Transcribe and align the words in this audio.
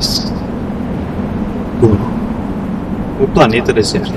2 0.00 0.32
Duna 1.78 3.22
O 3.22 3.28
Planeta 3.28 3.70
Deserto. 3.70 4.10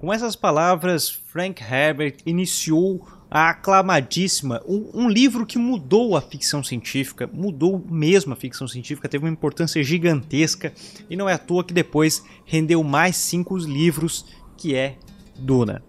Com 0.00 0.12
essas 0.12 0.36
palavras, 0.36 1.10
Frank 1.10 1.60
Herbert 1.62 2.18
iniciou 2.24 3.04
a 3.30 3.50
aclamadíssima, 3.50 4.62
um, 4.66 4.90
um, 4.94 5.08
livro 5.08 5.44
que 5.44 5.58
mudou 5.58 6.16
a 6.16 6.20
ficção 6.20 6.62
científica, 6.62 7.28
mudou 7.30 7.84
mesmo 7.90 8.32
a 8.32 8.36
ficção 8.36 8.66
científica, 8.66 9.08
teve 9.08 9.24
uma 9.24 9.30
importância 9.30 9.82
gigantesca 9.82 10.72
e 11.10 11.16
não 11.16 11.28
é 11.28 11.34
à 11.34 11.38
toa 11.38 11.62
que 11.62 11.74
depois 11.74 12.24
rendeu 12.46 12.82
mais 12.82 13.16
cinco 13.16 13.56
livros, 13.58 14.24
que 14.56 14.74
é 14.74 14.96
Duna. 15.38 15.82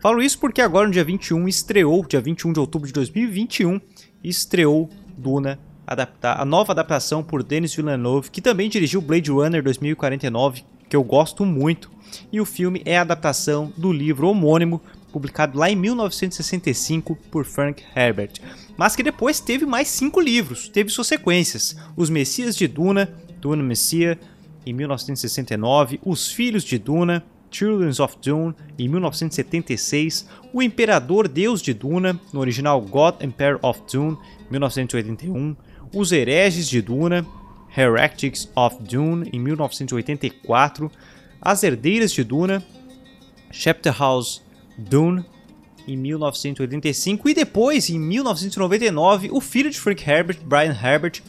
Falo 0.00 0.22
isso 0.22 0.38
porque 0.38 0.60
agora 0.60 0.86
no 0.86 0.92
dia 0.92 1.04
21 1.04 1.48
estreou, 1.48 2.04
dia 2.06 2.20
21 2.20 2.52
de 2.52 2.60
outubro 2.60 2.86
de 2.86 2.92
2021, 2.92 3.80
estreou 4.22 4.90
Duna, 5.16 5.58
adaptar, 5.86 6.40
a 6.40 6.44
nova 6.44 6.72
adaptação 6.72 7.22
por 7.22 7.42
Denis 7.42 7.74
Villeneuve, 7.74 8.30
que 8.30 8.40
também 8.40 8.68
dirigiu 8.68 9.00
Blade 9.00 9.30
Runner 9.30 9.62
2049, 9.62 10.62
que 10.88 10.96
eu 10.96 11.02
gosto 11.02 11.44
muito, 11.44 11.90
e 12.32 12.40
o 12.40 12.44
filme 12.44 12.82
é 12.84 12.98
a 12.98 13.02
adaptação 13.02 13.72
do 13.76 13.92
livro 13.92 14.28
homônimo 14.28 14.80
publicado 15.12 15.58
lá 15.58 15.70
em 15.70 15.76
1965 15.76 17.16
por 17.30 17.44
Frank 17.44 17.82
Herbert, 17.94 18.32
mas 18.76 18.96
que 18.96 19.02
depois 19.02 19.38
teve 19.38 19.64
mais 19.64 19.88
cinco 19.88 20.20
livros, 20.20 20.68
teve 20.68 20.90
suas 20.90 21.06
sequências: 21.06 21.76
Os 21.96 22.10
Messias 22.10 22.56
de 22.56 22.66
Duna, 22.66 23.14
Duna 23.40 23.62
Messia, 23.62 24.18
em 24.66 24.72
1969, 24.72 26.00
Os 26.04 26.32
Filhos 26.32 26.64
de 26.64 26.78
Duna, 26.78 27.24
Children 27.54 27.92
of 28.00 28.16
Dune, 28.20 28.52
em 28.76 28.88
1976, 28.88 30.28
O 30.52 30.60
Imperador 30.60 31.28
Deus 31.28 31.62
de 31.62 31.72
Duna, 31.72 32.20
no 32.32 32.40
original 32.40 32.80
God 32.80 33.22
Emperor 33.22 33.60
of 33.62 33.80
Dune, 33.90 34.18
1981, 34.50 35.54
Os 35.94 36.10
Hereges 36.10 36.68
de 36.68 36.82
Duna, 36.82 37.24
Heretics 37.76 38.50
of 38.56 38.82
Dune, 38.82 39.30
em 39.32 39.38
1984, 39.38 40.90
As 41.40 41.62
Herdeiras 41.62 42.10
de 42.10 42.24
Duna, 42.24 42.60
Chapter 43.52 43.96
House 43.96 44.42
Dune 44.76 45.24
em 45.86 45.96
1985 45.96 47.28
e 47.28 47.34
depois, 47.34 47.88
em 47.88 48.00
1999, 48.00 49.28
o 49.30 49.40
filho 49.40 49.70
de 49.70 49.78
Frank 49.78 50.02
Herbert, 50.10 50.38
Brian 50.44 50.72
Herbert, 50.72 51.22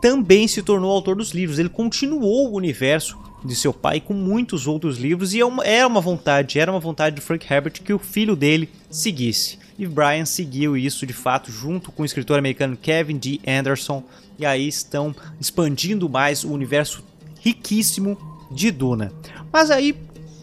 também 0.00 0.46
se 0.46 0.62
tornou 0.62 0.90
autor 0.92 1.16
dos 1.16 1.30
livros. 1.32 1.58
Ele 1.58 1.68
continuou 1.68 2.50
o 2.50 2.56
universo 2.56 3.18
de 3.44 3.54
seu 3.54 3.72
pai 3.72 4.00
com 4.00 4.14
muitos 4.14 4.66
outros 4.66 4.98
livros 4.98 5.34
e 5.34 5.40
é 5.40 5.44
era 5.64 5.86
uma 5.86 6.00
vontade, 6.00 6.58
era 6.58 6.70
uma 6.70 6.80
vontade 6.80 7.16
de 7.16 7.22
Frank 7.22 7.46
Herbert 7.50 7.82
que 7.82 7.92
o 7.92 7.98
filho 7.98 8.36
dele 8.36 8.68
seguisse. 8.90 9.58
E 9.78 9.86
Brian 9.86 10.26
seguiu 10.26 10.76
isso 10.76 11.06
de 11.06 11.12
fato 11.12 11.50
junto 11.50 11.90
com 11.90 12.02
o 12.02 12.06
escritor 12.06 12.38
americano 12.38 12.76
Kevin 12.76 13.16
D. 13.16 13.40
Anderson 13.46 14.04
e 14.38 14.44
aí 14.44 14.68
estão 14.68 15.14
expandindo 15.40 16.08
mais 16.08 16.44
o 16.44 16.52
universo 16.52 17.02
riquíssimo 17.40 18.18
de 18.50 18.70
Duna. 18.70 19.12
Mas 19.50 19.70
aí 19.70 19.96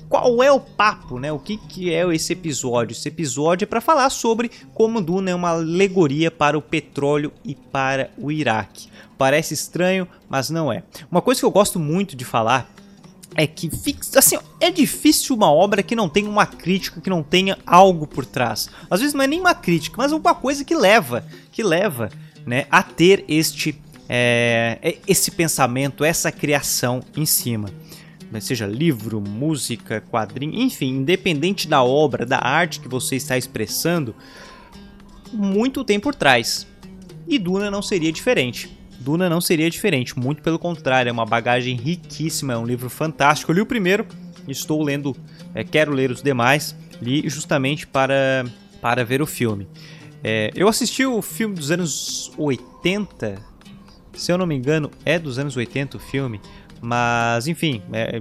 qual 0.10 0.42
é 0.42 0.52
o 0.52 0.60
papo, 0.60 1.20
né? 1.20 1.32
O 1.32 1.40
que, 1.40 1.58
que 1.58 1.94
é 1.94 2.08
esse 2.16 2.32
episódio? 2.32 2.94
Esse 2.94 3.10
episódio 3.10 3.66
é 3.66 3.68
para 3.68 3.82
falar 3.82 4.10
sobre 4.10 4.50
como 4.74 5.02
Duna 5.02 5.32
é 5.32 5.36
uma 5.36 5.50
alegoria 5.50 6.32
para 6.32 6.58
o 6.58 6.62
petróleo 6.62 7.32
e 7.44 7.54
para 7.54 8.10
o 8.18 8.32
Iraque. 8.32 8.88
Parece 9.18 9.54
estranho, 9.54 10.08
mas 10.30 10.50
não 10.50 10.72
é. 10.72 10.84
Uma 11.12 11.22
coisa 11.22 11.42
que 11.42 11.46
eu 11.46 11.52
gosto 11.52 11.78
muito 11.80 12.16
de 12.16 12.24
falar 12.24 12.72
é 13.38 13.46
que 13.46 13.70
assim, 14.16 14.38
é 14.60 14.72
difícil 14.72 15.36
uma 15.36 15.52
obra 15.52 15.84
que 15.84 15.96
não 15.96 16.10
tenha 16.10 16.28
uma 16.28 16.48
crítica, 16.48 17.00
que 17.00 17.10
não 17.10 17.22
tenha 17.22 17.58
algo 17.66 18.08
por 18.08 18.26
trás. 18.26 18.68
Às 18.90 19.00
vezes 19.00 19.14
não 19.14 19.24
é 19.24 19.28
nem 19.28 19.40
uma 19.40 19.54
crítica, 19.54 19.96
mas 19.98 20.12
uma 20.12 20.34
coisa 20.34 20.66
que 20.66 20.76
leva, 20.76 21.24
que 21.52 21.62
leva, 21.62 22.10
né, 22.46 22.66
a 22.72 22.82
ter 22.82 23.24
este 23.28 23.80
é, 24.10 24.98
esse 25.06 25.32
pensamento, 25.32 26.04
essa 26.04 26.32
criação 26.32 27.04
em 27.16 27.26
cima 27.26 27.70
seja 28.42 28.68
livro, 28.68 29.22
música, 29.22 30.02
quadrinho, 30.02 30.60
enfim, 30.60 30.98
independente 30.98 31.68
da 31.68 31.82
obra, 31.82 32.26
da 32.26 32.44
arte 32.44 32.80
que 32.80 32.88
você 32.88 33.16
está 33.16 33.38
expressando, 33.38 34.14
muito 35.32 35.84
tem 35.84 36.00
por 36.00 36.14
trás. 36.14 36.68
E 37.28 37.40
Duna 37.40 37.72
não 37.72 37.82
seria 37.82 38.12
diferente. 38.12 38.70
Duna 39.08 39.30
não 39.30 39.40
seria 39.40 39.70
diferente, 39.70 40.20
muito 40.20 40.42
pelo 40.42 40.60
contrário, 40.60 41.08
é 41.08 41.14
uma 41.14 41.26
bagagem 41.26 41.78
riquíssima, 41.78 42.52
é 42.52 42.58
um 42.58 42.66
livro 42.66 42.90
fantástico. 42.90 43.50
Eu 43.50 43.56
li 43.56 43.62
o 43.62 43.66
primeiro, 43.66 44.06
estou 44.50 44.84
lendo, 44.84 45.16
é, 45.56 45.64
quero 45.64 45.94
ler 45.94 46.12
os 46.12 46.22
demais, 46.22 46.76
li 47.02 47.30
justamente 47.30 47.88
para, 47.88 48.44
para 48.82 49.06
ver 49.06 49.22
o 49.22 49.26
filme. 49.26 49.66
É, 50.22 50.52
eu 50.54 50.68
assisti 50.68 51.06
o 51.06 51.22
filme 51.22 51.56
dos 51.56 51.72
anos 51.72 52.34
80, 52.38 53.42
se 54.12 54.30
eu 54.30 54.38
não 54.38 54.46
me 54.46 54.56
engano, 54.56 54.92
é 55.06 55.18
dos 55.18 55.40
anos 55.40 55.56
80 55.56 55.96
o 55.96 56.00
filme, 56.02 56.42
mas, 56.82 57.48
enfim, 57.48 57.82
é, 57.94 58.20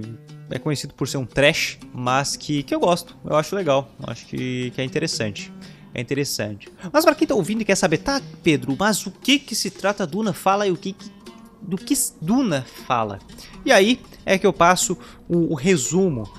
é 0.49 0.57
conhecido 0.57 0.93
por 0.93 1.05
ser 1.05 1.17
um 1.17 1.25
trash, 1.25 1.79
mas 1.93 2.37
que, 2.37 2.63
que 2.63 2.73
eu 2.73 2.79
gosto, 2.79 3.13
eu 3.25 3.35
acho 3.35 3.53
legal, 3.53 3.91
acho 4.03 4.25
que, 4.25 4.71
que 4.71 4.79
é 4.79 4.85
interessante. 4.85 5.51
É 5.97 6.01
interessante. 6.01 6.69
Mas 6.93 7.03
para 7.03 7.15
quem 7.15 7.27
tá 7.27 7.33
ouvindo 7.33 7.61
e 7.61 7.65
quer 7.65 7.75
saber, 7.75 7.97
tá, 7.97 8.21
Pedro, 8.43 8.75
mas 8.77 9.03
o 9.07 9.11
que 9.11 9.39
que 9.39 9.55
se 9.55 9.71
trata 9.71 10.05
Duna 10.05 10.31
fala 10.31 10.67
e 10.67 10.71
o 10.71 10.77
que, 10.77 10.93
que 10.93 11.11
do 11.59 11.75
que 11.75 11.95
Duna 12.21 12.63
fala? 12.85 13.17
E 13.65 13.71
aí 13.71 13.99
é 14.23 14.37
que 14.37 14.45
eu 14.45 14.53
passo 14.53 14.95
o, 15.27 15.53
o 15.53 15.55
resumo 15.55 16.31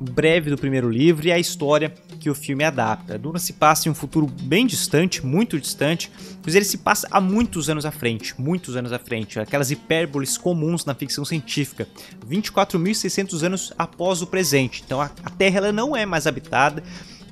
breve 0.00 0.50
do 0.50 0.58
primeiro 0.58 0.90
livro 0.90 1.26
e 1.28 1.30
a 1.30 1.38
história 1.38 1.94
que 2.18 2.28
o 2.28 2.34
filme 2.34 2.64
adapta. 2.64 3.16
Duna 3.16 3.38
se 3.38 3.52
passa 3.52 3.88
em 3.88 3.92
um 3.92 3.94
futuro 3.94 4.26
bem 4.26 4.66
distante, 4.66 5.24
muito 5.24 5.60
distante, 5.60 6.10
pois 6.42 6.56
ele 6.56 6.64
se 6.64 6.78
passa 6.78 7.06
há 7.10 7.20
muitos 7.20 7.70
anos 7.70 7.86
à 7.86 7.92
frente, 7.92 8.34
muitos 8.36 8.76
anos 8.76 8.92
à 8.92 8.98
frente, 8.98 9.38
aquelas 9.38 9.70
hipérboles 9.70 10.36
comuns 10.36 10.84
na 10.84 10.94
ficção 10.94 11.24
científica, 11.24 11.86
24.600 12.28 13.42
anos 13.44 13.72
após 13.78 14.22
o 14.22 14.26
presente. 14.26 14.82
Então 14.84 15.00
a 15.00 15.08
Terra 15.08 15.58
ela 15.58 15.72
não 15.72 15.94
é 15.94 16.04
mais 16.04 16.26
habitada, 16.26 16.82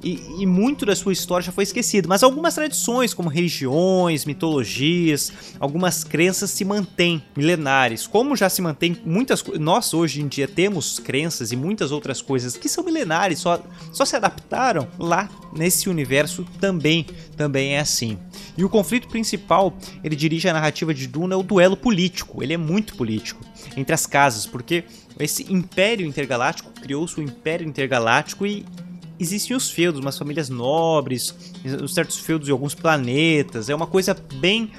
e, 0.03 0.43
e, 0.43 0.47
muito 0.47 0.85
da 0.85 0.97
sua 0.97 1.13
história 1.13 1.45
já 1.45 1.53
foi 1.53 1.65
esquecido, 1.65 2.09
mas 2.09 2.23
algumas 2.23 2.55
tradições, 2.55 3.15
como 3.15 3.29
religiões, 3.29 4.25
mitologias, 4.25 5.33
algumas 5.61 6.03
crenças 6.03 6.51
se 6.51 6.65
mantêm 6.65 7.23
milenares. 7.37 8.07
Como 8.07 8.37
já 8.37 8.49
se 8.49 8.61
mantém 8.61 8.97
muitas 9.05 9.45
nós 9.61 9.95
hoje 9.95 10.21
em 10.21 10.27
dia 10.27 10.49
temos 10.49 10.99
crenças 10.99 11.53
e 11.53 11.57
muitas 11.57 11.93
outras 11.93 12.21
coisas 12.21 12.57
que 12.57 12.69
são 12.69 12.83
milenares, 12.83 13.39
só, 13.39 13.63
só 13.93 14.05
se 14.05 14.17
adaptaram 14.17 14.89
lá 14.99 15.29
nesse 15.55 15.89
universo 15.89 16.45
também, 16.61 17.07
também 17.37 17.77
é 17.77 17.81
assim. 17.81 18.19
E 18.57 18.65
o 18.65 18.69
conflito 18.69 19.09
principal, 19.09 19.77
ele 20.03 20.17
dirige 20.17 20.49
a 20.49 20.53
narrativa 20.53 20.93
de 20.93 21.07
Duna, 21.07 21.35
é 21.35 21.37
o 21.37 21.43
duelo 21.43 21.77
político. 21.77 22.43
Ele 22.43 22.53
é 22.53 22.57
muito 22.57 22.97
político 22.97 23.41
entre 23.77 23.95
as 23.95 24.05
casas, 24.05 24.47
porque 24.47 24.85
esse 25.19 25.51
império 25.53 26.07
intergaláctico 26.07 26.71
criou-se 26.73 27.19
o 27.19 27.23
império 27.23 27.67
intergaláctico 27.67 28.47
e 28.47 28.67
existem 29.23 29.57
os 29.57 29.71
feudos, 29.71 30.01
umas 30.01 30.19
famílias 30.19 30.49
nobres, 30.49 31.35
certos 31.89 32.19
feudos 32.19 32.47
de 32.47 32.53
alguns 32.53 32.75
planetas. 32.75 33.69
É 33.69 33.75
uma 33.75 33.87
coisa 33.87 34.17
bem 34.35 34.71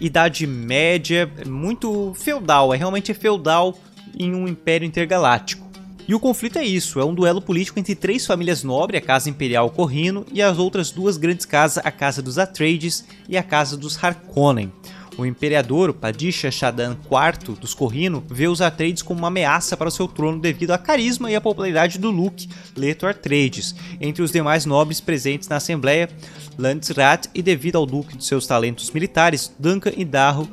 Idade 0.00 0.46
Média, 0.46 1.30
muito 1.46 2.12
feudal. 2.14 2.72
É 2.72 2.76
realmente 2.76 3.12
feudal 3.12 3.76
em 4.18 4.34
um 4.34 4.48
império 4.48 4.86
intergaláctico. 4.86 5.70
E 6.06 6.14
o 6.14 6.20
conflito 6.20 6.58
é 6.58 6.64
isso, 6.64 6.98
é 6.98 7.04
um 7.04 7.14
duelo 7.14 7.40
político 7.40 7.78
entre 7.78 7.94
três 7.94 8.26
famílias 8.26 8.64
nobres, 8.64 9.00
a 9.00 9.04
Casa 9.04 9.30
Imperial 9.30 9.70
Corrino 9.70 10.26
e 10.32 10.42
as 10.42 10.58
outras 10.58 10.90
duas 10.90 11.16
grandes 11.16 11.46
casas, 11.46 11.84
a 11.84 11.90
Casa 11.92 12.20
dos 12.20 12.38
Atreides 12.38 13.04
e 13.28 13.36
a 13.36 13.42
Casa 13.42 13.76
dos 13.76 14.02
Harkonnen. 14.02 14.72
O 15.16 15.26
imperador, 15.26 15.92
Padisha 15.92 16.50
Shadan 16.50 16.96
IV 17.04 17.56
dos 17.56 17.74
Corrino, 17.74 18.24
vê 18.28 18.48
os 18.48 18.60
Atreides 18.60 19.02
como 19.02 19.20
uma 19.20 19.28
ameaça 19.28 19.76
para 19.76 19.88
o 19.88 19.92
seu 19.92 20.08
trono 20.08 20.40
devido 20.40 20.70
ao 20.70 20.78
carisma 20.78 21.30
e 21.30 21.36
à 21.36 21.40
popularidade 21.40 21.98
do 21.98 22.10
Luke 22.10 22.48
Leto 22.76 23.06
Atreides, 23.06 23.74
entre 24.00 24.22
os 24.22 24.32
demais 24.32 24.64
nobres 24.64 25.00
presentes 25.00 25.48
na 25.48 25.56
Assembleia, 25.56 26.08
Landsrat 26.58 27.28
e 27.34 27.42
devido 27.42 27.76
ao 27.76 27.86
Duque 27.86 28.16
de 28.16 28.24
seus 28.24 28.46
talentos 28.46 28.90
militares, 28.90 29.52
Duncan 29.58 29.92
e 29.96 30.04
Darro, 30.04 30.48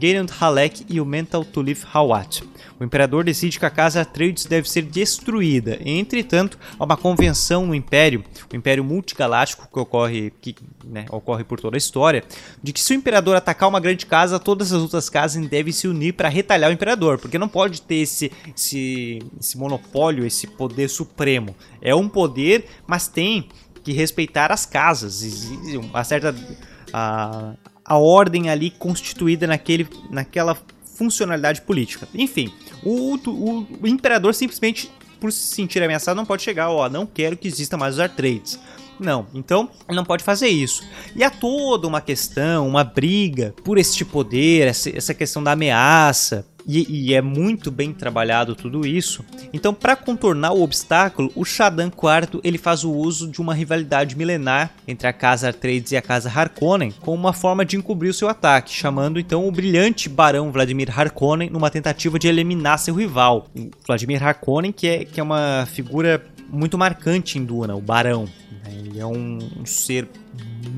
Geralt 0.00 0.30
Halleck 0.30 0.84
e 0.88 1.00
o 1.00 1.06
Mental 1.06 1.44
Tulif 1.44 1.84
Hawat. 1.92 2.42
O 2.80 2.84
imperador 2.84 3.22
decide 3.22 3.58
que 3.58 3.66
a 3.66 3.70
casa 3.70 4.00
Atreides 4.00 4.46
deve 4.46 4.68
ser 4.68 4.80
destruída. 4.80 5.78
Entretanto, 5.84 6.58
há 6.78 6.84
uma 6.84 6.96
convenção 6.96 7.66
no 7.66 7.74
Império, 7.74 8.24
o 8.50 8.56
Império 8.56 8.82
Multigaláctico 8.82 9.68
que 9.70 9.78
ocorre, 9.78 10.32
que, 10.40 10.56
né, 10.82 11.04
ocorre 11.10 11.44
por 11.44 11.60
toda 11.60 11.76
a 11.76 11.78
história, 11.78 12.24
de 12.62 12.72
que 12.72 12.80
se 12.80 12.94
o 12.94 12.96
imperador 12.96 13.36
atacar 13.36 13.68
uma 13.68 13.78
grande 13.78 14.06
casa, 14.06 14.38
todas 14.38 14.72
as 14.72 14.80
outras 14.80 15.10
casas 15.10 15.46
devem 15.46 15.74
se 15.74 15.86
unir 15.86 16.14
para 16.14 16.30
retalhar 16.30 16.70
o 16.70 16.72
imperador, 16.72 17.18
porque 17.18 17.38
não 17.38 17.48
pode 17.48 17.82
ter 17.82 17.96
esse, 17.96 18.32
esse, 18.56 19.18
esse 19.38 19.58
monopólio, 19.58 20.24
esse 20.24 20.46
poder 20.46 20.88
supremo. 20.88 21.54
É 21.82 21.94
um 21.94 22.08
poder, 22.08 22.64
mas 22.86 23.06
tem 23.06 23.46
que 23.84 23.92
respeitar 23.92 24.50
as 24.50 24.64
casas, 24.64 25.44
uma 25.74 26.02
certa 26.02 26.34
a, 26.94 27.54
a 27.84 27.98
ordem 27.98 28.48
ali 28.48 28.70
constituída 28.70 29.46
naquele, 29.46 29.86
naquela 30.10 30.56
funcionalidade 31.00 31.62
política. 31.62 32.06
Enfim, 32.14 32.52
o, 32.84 33.14
o, 33.14 33.66
o 33.80 33.86
imperador 33.86 34.34
simplesmente 34.34 34.90
por 35.18 35.32
se 35.32 35.54
sentir 35.54 35.82
ameaçado, 35.82 36.16
não 36.16 36.26
pode 36.26 36.42
chegar, 36.42 36.70
ó, 36.70 36.88
não 36.88 37.06
quero 37.06 37.36
que 37.36 37.48
exista 37.48 37.76
mais 37.76 37.94
os 37.94 38.00
Artrades. 38.00 38.58
Não, 38.98 39.26
então 39.32 39.70
ele 39.88 39.96
não 39.96 40.04
pode 40.04 40.22
fazer 40.22 40.48
isso. 40.48 40.82
E 41.16 41.24
há 41.24 41.30
toda 41.30 41.86
uma 41.86 42.02
questão, 42.02 42.68
uma 42.68 42.84
briga 42.84 43.54
por 43.64 43.78
este 43.78 44.04
poder, 44.04 44.66
essa 44.66 45.14
questão 45.14 45.42
da 45.42 45.52
ameaça, 45.52 46.46
e, 46.66 47.08
e, 47.08 47.14
é 47.14 47.22
muito 47.22 47.70
bem 47.70 47.92
trabalhado 47.92 48.54
tudo 48.54 48.86
isso. 48.86 49.24
Então, 49.52 49.72
para 49.72 49.96
contornar 49.96 50.52
o 50.52 50.62
obstáculo, 50.62 51.30
o 51.34 51.44
Shadan 51.44 51.88
IV 51.88 52.40
ele 52.42 52.58
faz 52.58 52.84
o 52.84 52.92
uso 52.92 53.28
de 53.28 53.40
uma 53.40 53.54
rivalidade 53.54 54.16
milenar 54.16 54.72
entre 54.86 55.06
a 55.06 55.12
casa 55.12 55.48
Atreides 55.48 55.92
e 55.92 55.96
a 55.96 56.02
casa 56.02 56.30
Harkonnen, 56.30 56.92
como 57.00 57.16
uma 57.16 57.32
forma 57.32 57.64
de 57.64 57.76
encobrir 57.76 58.10
o 58.10 58.14
seu 58.14 58.28
ataque, 58.28 58.72
chamando 58.72 59.18
então 59.18 59.46
o 59.46 59.52
brilhante 59.52 60.08
barão 60.08 60.52
Vladimir 60.52 60.90
Harkonnen 60.98 61.50
numa 61.50 61.70
tentativa 61.70 62.18
de 62.18 62.28
eliminar 62.28 62.78
seu 62.78 62.94
rival. 62.94 63.48
O 63.56 63.70
Vladimir 63.86 64.22
Harkonnen, 64.22 64.72
que 64.72 64.86
é, 64.86 65.04
que 65.04 65.20
é 65.20 65.22
uma 65.22 65.66
figura 65.66 66.24
muito 66.48 66.76
marcante 66.76 67.38
em 67.38 67.44
Duna, 67.44 67.74
o 67.74 67.80
barão. 67.80 68.26
Ele 68.66 68.98
é 68.98 69.06
um, 69.06 69.38
um 69.60 69.66
ser 69.66 70.08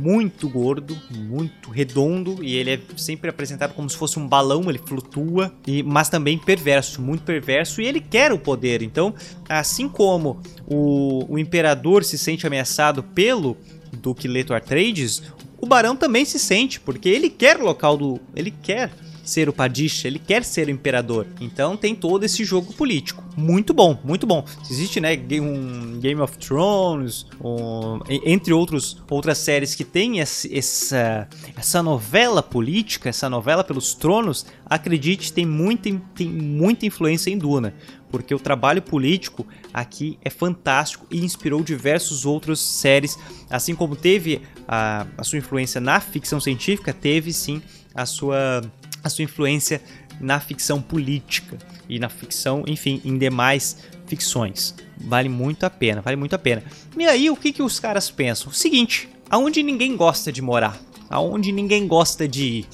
muito 0.02 0.48
gordo, 0.48 0.98
muito 1.10 1.70
redondo 1.70 2.42
e 2.42 2.56
ele 2.56 2.70
é 2.70 2.80
sempre 2.96 3.30
apresentado 3.30 3.74
como 3.74 3.88
se 3.88 3.96
fosse 3.96 4.18
um 4.18 4.26
balão, 4.26 4.68
ele 4.68 4.78
flutua, 4.78 5.52
e, 5.66 5.82
mas 5.82 6.08
também 6.08 6.36
perverso, 6.36 7.00
muito 7.00 7.22
perverso 7.22 7.80
e 7.80 7.86
ele 7.86 8.00
quer 8.00 8.32
o 8.32 8.38
poder. 8.38 8.82
Então, 8.82 9.14
assim 9.48 9.88
como 9.88 10.40
o, 10.66 11.34
o 11.34 11.38
imperador 11.38 12.04
se 12.04 12.18
sente 12.18 12.46
ameaçado 12.46 13.02
pelo 13.02 13.56
Duque 13.92 14.26
Leto 14.26 14.54
Atreides, 14.54 15.22
o 15.58 15.66
barão 15.66 15.94
também 15.94 16.24
se 16.24 16.38
sente, 16.38 16.80
porque 16.80 17.08
ele 17.08 17.30
quer 17.30 17.56
o 17.56 17.64
local 17.64 17.96
do. 17.96 18.20
ele 18.34 18.50
quer 18.50 18.90
ser 19.24 19.48
o 19.48 19.52
Padisha, 19.52 20.08
ele 20.08 20.18
quer 20.18 20.44
ser 20.44 20.68
o 20.68 20.70
imperador. 20.70 21.26
Então 21.40 21.76
tem 21.76 21.94
todo 21.94 22.24
esse 22.24 22.44
jogo 22.44 22.72
político. 22.72 23.22
Muito 23.36 23.72
bom, 23.72 23.98
muito 24.04 24.26
bom. 24.26 24.44
Existe, 24.70 25.00
né, 25.00 25.18
um 25.40 25.98
Game 26.00 26.20
of 26.20 26.36
Thrones, 26.38 27.26
um, 27.42 28.00
entre 28.08 28.52
outros, 28.52 29.02
outras 29.08 29.38
séries 29.38 29.74
que 29.74 29.84
tem 29.84 30.20
essa, 30.20 31.28
essa 31.56 31.82
novela 31.82 32.42
política, 32.42 33.08
essa 33.08 33.30
novela 33.30 33.64
pelos 33.64 33.94
tronos, 33.94 34.44
acredite, 34.66 35.32
tem 35.32 35.46
muita, 35.46 35.90
tem 36.14 36.28
muita 36.28 36.86
influência 36.86 37.30
em 37.30 37.38
Duna 37.38 37.74
porque 38.12 38.34
o 38.34 38.38
trabalho 38.38 38.82
político 38.82 39.46
aqui 39.72 40.18
é 40.22 40.28
fantástico 40.28 41.06
e 41.10 41.24
inspirou 41.24 41.62
diversos 41.62 42.26
outros 42.26 42.60
séries, 42.60 43.18
assim 43.48 43.74
como 43.74 43.96
teve 43.96 44.42
a, 44.68 45.06
a 45.16 45.24
sua 45.24 45.38
influência 45.38 45.80
na 45.80 45.98
ficção 45.98 46.38
científica, 46.38 46.92
teve 46.92 47.32
sim 47.32 47.62
a 47.94 48.04
sua 48.04 48.62
a 49.02 49.08
sua 49.08 49.24
influência 49.24 49.82
na 50.20 50.38
ficção 50.38 50.80
política 50.80 51.58
e 51.88 51.98
na 51.98 52.08
ficção, 52.08 52.62
enfim, 52.66 53.00
em 53.04 53.18
demais 53.18 53.78
ficções. 54.06 54.74
Vale 54.98 55.28
muito 55.28 55.64
a 55.64 55.70
pena, 55.70 56.00
vale 56.00 56.16
muito 56.16 56.34
a 56.34 56.38
pena. 56.38 56.62
E 56.96 57.04
aí, 57.04 57.30
o 57.30 57.36
que, 57.36 57.52
que 57.52 57.62
os 57.62 57.80
caras 57.80 58.10
pensam? 58.10 58.50
O 58.50 58.54
seguinte, 58.54 59.08
aonde 59.28 59.62
ninguém 59.62 59.96
gosta 59.96 60.30
de 60.30 60.40
morar, 60.40 60.78
aonde 61.10 61.50
ninguém 61.50 61.86
gosta 61.86 62.28
de 62.28 62.44
ir? 62.44 62.66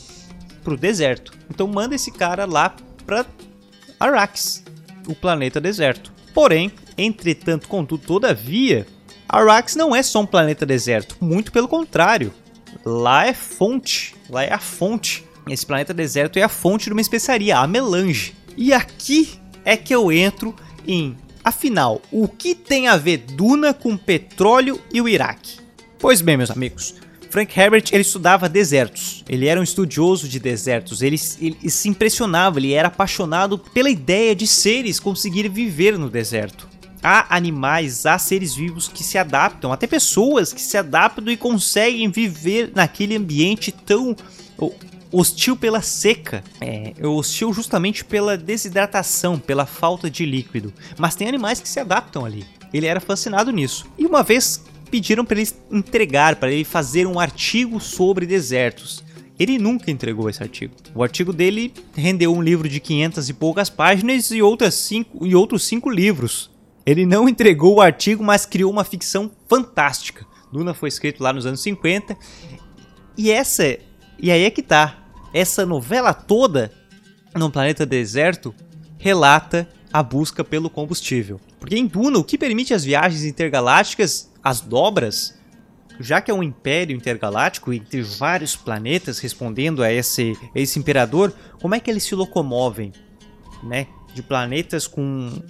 Pro 0.63 0.77
deserto. 0.77 1.33
Então 1.49 1.67
manda 1.67 1.95
esse 1.95 2.11
cara 2.11 2.45
lá 2.45 2.75
pra 3.07 3.25
Arrakis, 3.99 4.63
o 5.07 5.15
planeta 5.15 5.61
deserto. 5.61 6.13
Porém, 6.35 6.71
entretanto, 6.97 7.67
contudo, 7.69 8.05
todavia, 8.05 8.87
Arrakis 9.29 9.77
não 9.77 9.95
é 9.95 10.03
só 10.03 10.21
um 10.21 10.27
planeta 10.27 10.67
deserto, 10.67 11.17
muito 11.21 11.51
pelo 11.51 11.69
contrário. 11.69 12.33
Lá 12.85 13.27
é 13.27 13.33
fonte, 13.33 14.15
lá 14.29 14.43
é 14.45 14.53
a 14.53 14.59
fonte 14.59 15.28
esse 15.53 15.67
planeta 15.67 15.95
deserto 15.95 16.39
é 16.39 16.43
a 16.43 16.49
fonte 16.49 16.87
de 16.87 16.93
uma 16.93 17.01
especiaria, 17.01 17.59
a 17.59 17.67
melange. 17.67 18.35
E 18.57 18.73
aqui 18.73 19.39
é 19.65 19.77
que 19.77 19.95
eu 19.95 20.11
entro 20.11 20.55
em, 20.87 21.17
afinal, 21.45 22.01
o 22.11 22.27
que 22.27 22.55
tem 22.55 22.89
a 22.89 22.97
ver 22.97 23.19
Duna 23.19 23.73
com 23.75 23.97
petróleo 23.97 24.81
e 24.93 25.01
o 25.01 25.09
Iraque? 25.09 25.59
Pois 25.99 26.21
bem, 26.21 26.37
meus 26.37 26.51
amigos, 26.51 26.95
Frank 27.31 27.59
Herbert 27.59 27.85
ele 27.93 28.03
estudava 28.03 28.49
desertos. 28.49 29.25
Ele 29.29 29.47
era 29.47 29.61
um 29.61 29.63
estudioso 29.63 30.29
de 30.29 30.39
desertos. 30.39 31.03
Ele, 31.03 31.17
ele, 31.41 31.71
se 31.71 31.89
impressionava, 31.89 32.59
ele 32.59 32.73
era 32.73 32.89
apaixonado 32.89 33.59
pela 33.59 33.91
ideia 33.91 34.35
de 34.35 34.47
seres 34.47 34.99
conseguirem 34.99 35.51
viver 35.51 35.99
no 35.99 36.09
deserto. 36.09 36.69
Há 37.03 37.37
animais, 37.37 38.07
há 38.07 38.19
seres 38.19 38.55
vivos 38.55 38.89
que 38.89 39.05
se 39.05 39.19
adaptam, 39.19 39.73
até 39.73 39.87
pessoas 39.87 40.53
que 40.53 40.61
se 40.61 40.77
adaptam 40.77 41.29
e 41.31 41.37
conseguem 41.37 42.11
viver 42.11 42.73
naquele 42.75 43.17
ambiente 43.17 43.71
tão 43.71 44.17
hostil 45.13 45.57
pela 45.57 45.81
seca, 45.83 46.43
é, 46.61 46.95
hostil 47.07 47.53
justamente 47.53 48.05
pela 48.05 48.37
desidratação, 48.37 49.39
pela 49.39 49.67
falta 49.67 50.11
de 50.11 50.25
líquido. 50.25 50.73
Mas 50.99 51.15
tem 51.15 51.29
animais 51.29 51.61
que 51.61 51.69
se 51.69 51.81
adaptam 51.81 52.25
ali. 52.25 52.45
Ele 52.73 52.87
era 52.87 53.01
fascinado 53.01 53.51
nisso. 53.51 53.87
E 53.99 54.07
uma 54.07 54.23
vez 54.23 54.65
pediram 54.91 55.25
para 55.25 55.41
ele 55.41 55.51
entregar, 55.71 56.37
para 56.37 56.53
ele 56.53 56.65
fazer 56.65 57.07
um 57.07 57.19
artigo 57.19 57.81
sobre 57.81 58.27
desertos. 58.27 59.05
Ele 59.39 59.59
nunca 59.59 59.91
entregou 59.91 60.29
esse 60.29 60.43
artigo. 60.43 60.75
O 60.95 61.03
artigo 61.03 61.33
dele 61.33 61.73
rendeu 61.95 62.35
um 62.35 62.43
livro 62.43 62.69
de 62.69 62.81
500 62.81 63.29
e 63.29 63.33
poucas 63.33 63.71
páginas 63.71 64.31
e, 64.31 64.43
outras 64.43 64.75
cinco, 64.75 65.25
e 65.25 65.35
outros 65.35 65.65
cinco 65.65 65.89
livros. 65.89 66.51
Ele 66.85 67.07
não 67.07 67.29
entregou 67.29 67.77
o 67.77 67.81
artigo, 67.81 68.25
mas 68.25 68.45
criou 68.45 68.71
uma 68.71 68.83
ficção 68.83 69.31
fantástica. 69.47 70.27
Duna 70.53 70.75
foi 70.75 70.89
escrito 70.89 71.23
lá 71.23 71.33
nos 71.33 71.47
anos 71.47 71.61
50 71.61 72.17
e 73.17 73.31
essa 73.31 73.79
e 74.19 74.31
aí 74.31 74.45
é 74.45 74.51
que 74.51 74.63
tá. 74.63 74.99
Essa 75.33 75.65
novela 75.65 76.13
toda, 76.13 76.73
num 77.35 77.51
planeta 77.51 77.85
deserto, 77.85 78.55
relata 78.99 79.69
a 79.93 80.03
busca 80.03 80.43
pelo 80.43 80.69
combustível. 80.69 81.41
Porque 81.61 81.77
em 81.77 81.87
Duna, 81.87 82.19
o 82.19 82.25
que 82.25 82.39
permite 82.39 82.75
as 82.75 82.85
viagens 82.85 83.25
intergalácticas, 83.25 84.31
as 84.43 84.61
dobras, 84.61 85.39
já 86.01 86.21
que 86.21 86.31
é 86.31 86.35
um 86.35 86.43
império 86.43 86.97
intergaláctico 86.97 87.73
entre 87.73 88.03
vários 88.03 88.55
planetas 88.55 89.19
respondendo 89.19 89.83
a 89.83 89.93
esse, 89.93 90.37
a 90.55 90.59
esse 90.59 90.79
imperador, 90.79 91.33
como 91.61 91.75
é 91.75 91.81
que 91.81 91.91
eles 91.91 92.05
se 92.05 92.15
locomovem, 92.15 92.93
né? 93.63 93.87
De 94.15 94.23
planetas 94.23 94.87
com 94.87 95.43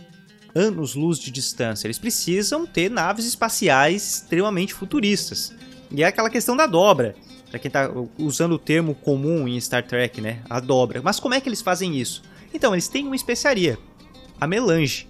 anos-luz 0.55 1.19
de 1.19 1.31
distância. 1.31 1.87
Eles 1.87 1.99
precisam 1.99 2.67
ter 2.67 2.91
naves 2.91 3.26
espaciais 3.26 4.17
extremamente 4.17 4.75
futuristas. 4.75 5.55
E 5.91 6.03
é 6.03 6.06
aquela 6.06 6.31
questão 6.31 6.56
da 6.56 6.67
dobra. 6.67 7.14
Pra 7.50 7.59
quem 7.59 7.71
tá 7.71 7.91
usando 8.19 8.53
o 8.53 8.59
termo 8.59 8.95
comum 8.95 9.49
em 9.49 9.59
Star 9.61 9.87
Trek, 9.87 10.21
né? 10.21 10.40
A 10.50 10.61
dobra. 10.61 11.00
Mas 11.02 11.19
como 11.19 11.35
é 11.35 11.40
que 11.40 11.49
eles 11.49 11.62
fazem 11.62 11.97
isso? 11.97 12.23
Então, 12.52 12.75
eles 12.75 12.88
têm 12.88 13.07
uma 13.07 13.17
especiaria, 13.17 13.78
a 14.40 14.47
melange. 14.47 15.09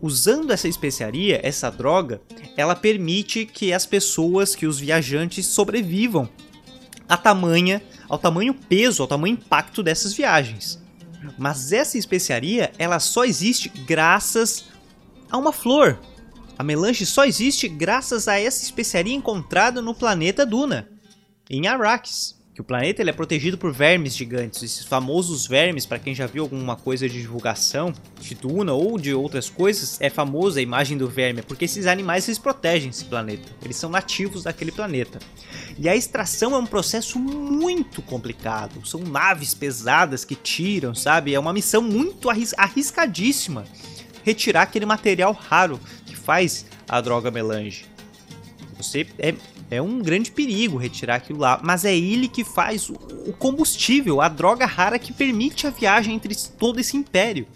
Usando 0.00 0.52
essa 0.52 0.68
especiaria, 0.68 1.40
essa 1.42 1.70
droga, 1.70 2.20
ela 2.56 2.74
permite 2.74 3.46
que 3.46 3.72
as 3.72 3.86
pessoas, 3.86 4.54
que 4.54 4.66
os 4.66 4.78
viajantes 4.78 5.46
sobrevivam 5.46 6.28
a 7.08 7.16
tamanha, 7.16 7.82
ao 8.08 8.18
tamanho 8.18 8.54
peso, 8.54 9.02
ao 9.02 9.08
tamanho 9.08 9.34
impacto 9.34 9.82
dessas 9.82 10.12
viagens. 10.12 10.80
Mas 11.38 11.72
essa 11.72 11.98
especiaria, 11.98 12.72
ela 12.78 12.98
só 12.98 13.24
existe 13.24 13.68
graças 13.68 14.64
a 15.30 15.36
uma 15.36 15.52
flor. 15.52 15.98
A 16.58 16.64
melange 16.64 17.06
só 17.06 17.24
existe 17.24 17.68
graças 17.68 18.28
a 18.28 18.38
essa 18.38 18.62
especiaria 18.64 19.14
encontrada 19.14 19.80
no 19.80 19.94
planeta 19.94 20.44
Duna 20.44 20.88
em 21.52 21.66
Arrakis. 21.66 22.40
Que 22.54 22.60
o 22.60 22.64
planeta 22.64 23.00
ele 23.00 23.08
é 23.08 23.14
protegido 23.14 23.56
por 23.56 23.72
vermes 23.72 24.14
gigantes, 24.14 24.62
esses 24.62 24.84
famosos 24.84 25.46
vermes, 25.46 25.86
para 25.86 25.98
quem 25.98 26.14
já 26.14 26.26
viu 26.26 26.42
alguma 26.42 26.76
coisa 26.76 27.08
de 27.08 27.18
divulgação 27.18 27.94
de 28.20 28.34
Duna 28.34 28.74
ou 28.74 28.98
de 28.98 29.14
outras 29.14 29.48
coisas, 29.48 29.98
é 30.02 30.10
famosa 30.10 30.60
a 30.60 30.62
imagem 30.62 30.98
do 30.98 31.08
verme, 31.08 31.40
porque 31.40 31.64
esses 31.64 31.86
animais 31.86 32.28
eles 32.28 32.38
protegem 32.38 32.90
esse 32.90 33.06
planeta, 33.06 33.48
eles 33.64 33.76
são 33.76 33.88
nativos 33.88 34.42
daquele 34.42 34.70
planeta. 34.70 35.18
E 35.78 35.88
a 35.88 35.96
extração 35.96 36.54
é 36.54 36.58
um 36.58 36.66
processo 36.66 37.18
muito 37.18 38.02
complicado, 38.02 38.86
são 38.86 39.00
naves 39.00 39.54
pesadas 39.54 40.22
que 40.22 40.34
tiram, 40.34 40.94
sabe? 40.94 41.32
É 41.32 41.40
uma 41.40 41.54
missão 41.54 41.80
muito 41.80 42.28
arris 42.28 42.52
arriscadíssima 42.58 43.64
retirar 44.24 44.62
aquele 44.62 44.84
material 44.84 45.32
raro 45.32 45.80
que 46.04 46.14
faz 46.14 46.66
a 46.86 47.00
droga 47.00 47.30
melange. 47.30 47.86
Você 48.76 49.06
é 49.18 49.34
é 49.72 49.80
um 49.80 50.00
grande 50.00 50.30
perigo 50.30 50.76
retirar 50.76 51.14
aquilo 51.14 51.38
lá, 51.38 51.58
mas 51.62 51.86
é 51.86 51.96
ele 51.96 52.28
que 52.28 52.44
faz 52.44 52.90
o 52.90 53.32
combustível, 53.38 54.20
a 54.20 54.28
droga 54.28 54.66
rara 54.66 54.98
que 54.98 55.14
permite 55.14 55.66
a 55.66 55.70
viagem 55.70 56.14
entre 56.14 56.36
todo 56.58 56.78
esse 56.78 56.94
império. 56.94 57.46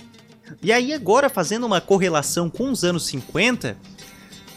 E 0.63 0.73
aí 0.73 0.95
agora 0.95 1.29
fazendo 1.29 1.67
uma 1.67 1.79
correlação 1.79 2.49
com 2.49 2.71
os 2.71 2.85
anos 2.85 3.05
50, 3.05 3.77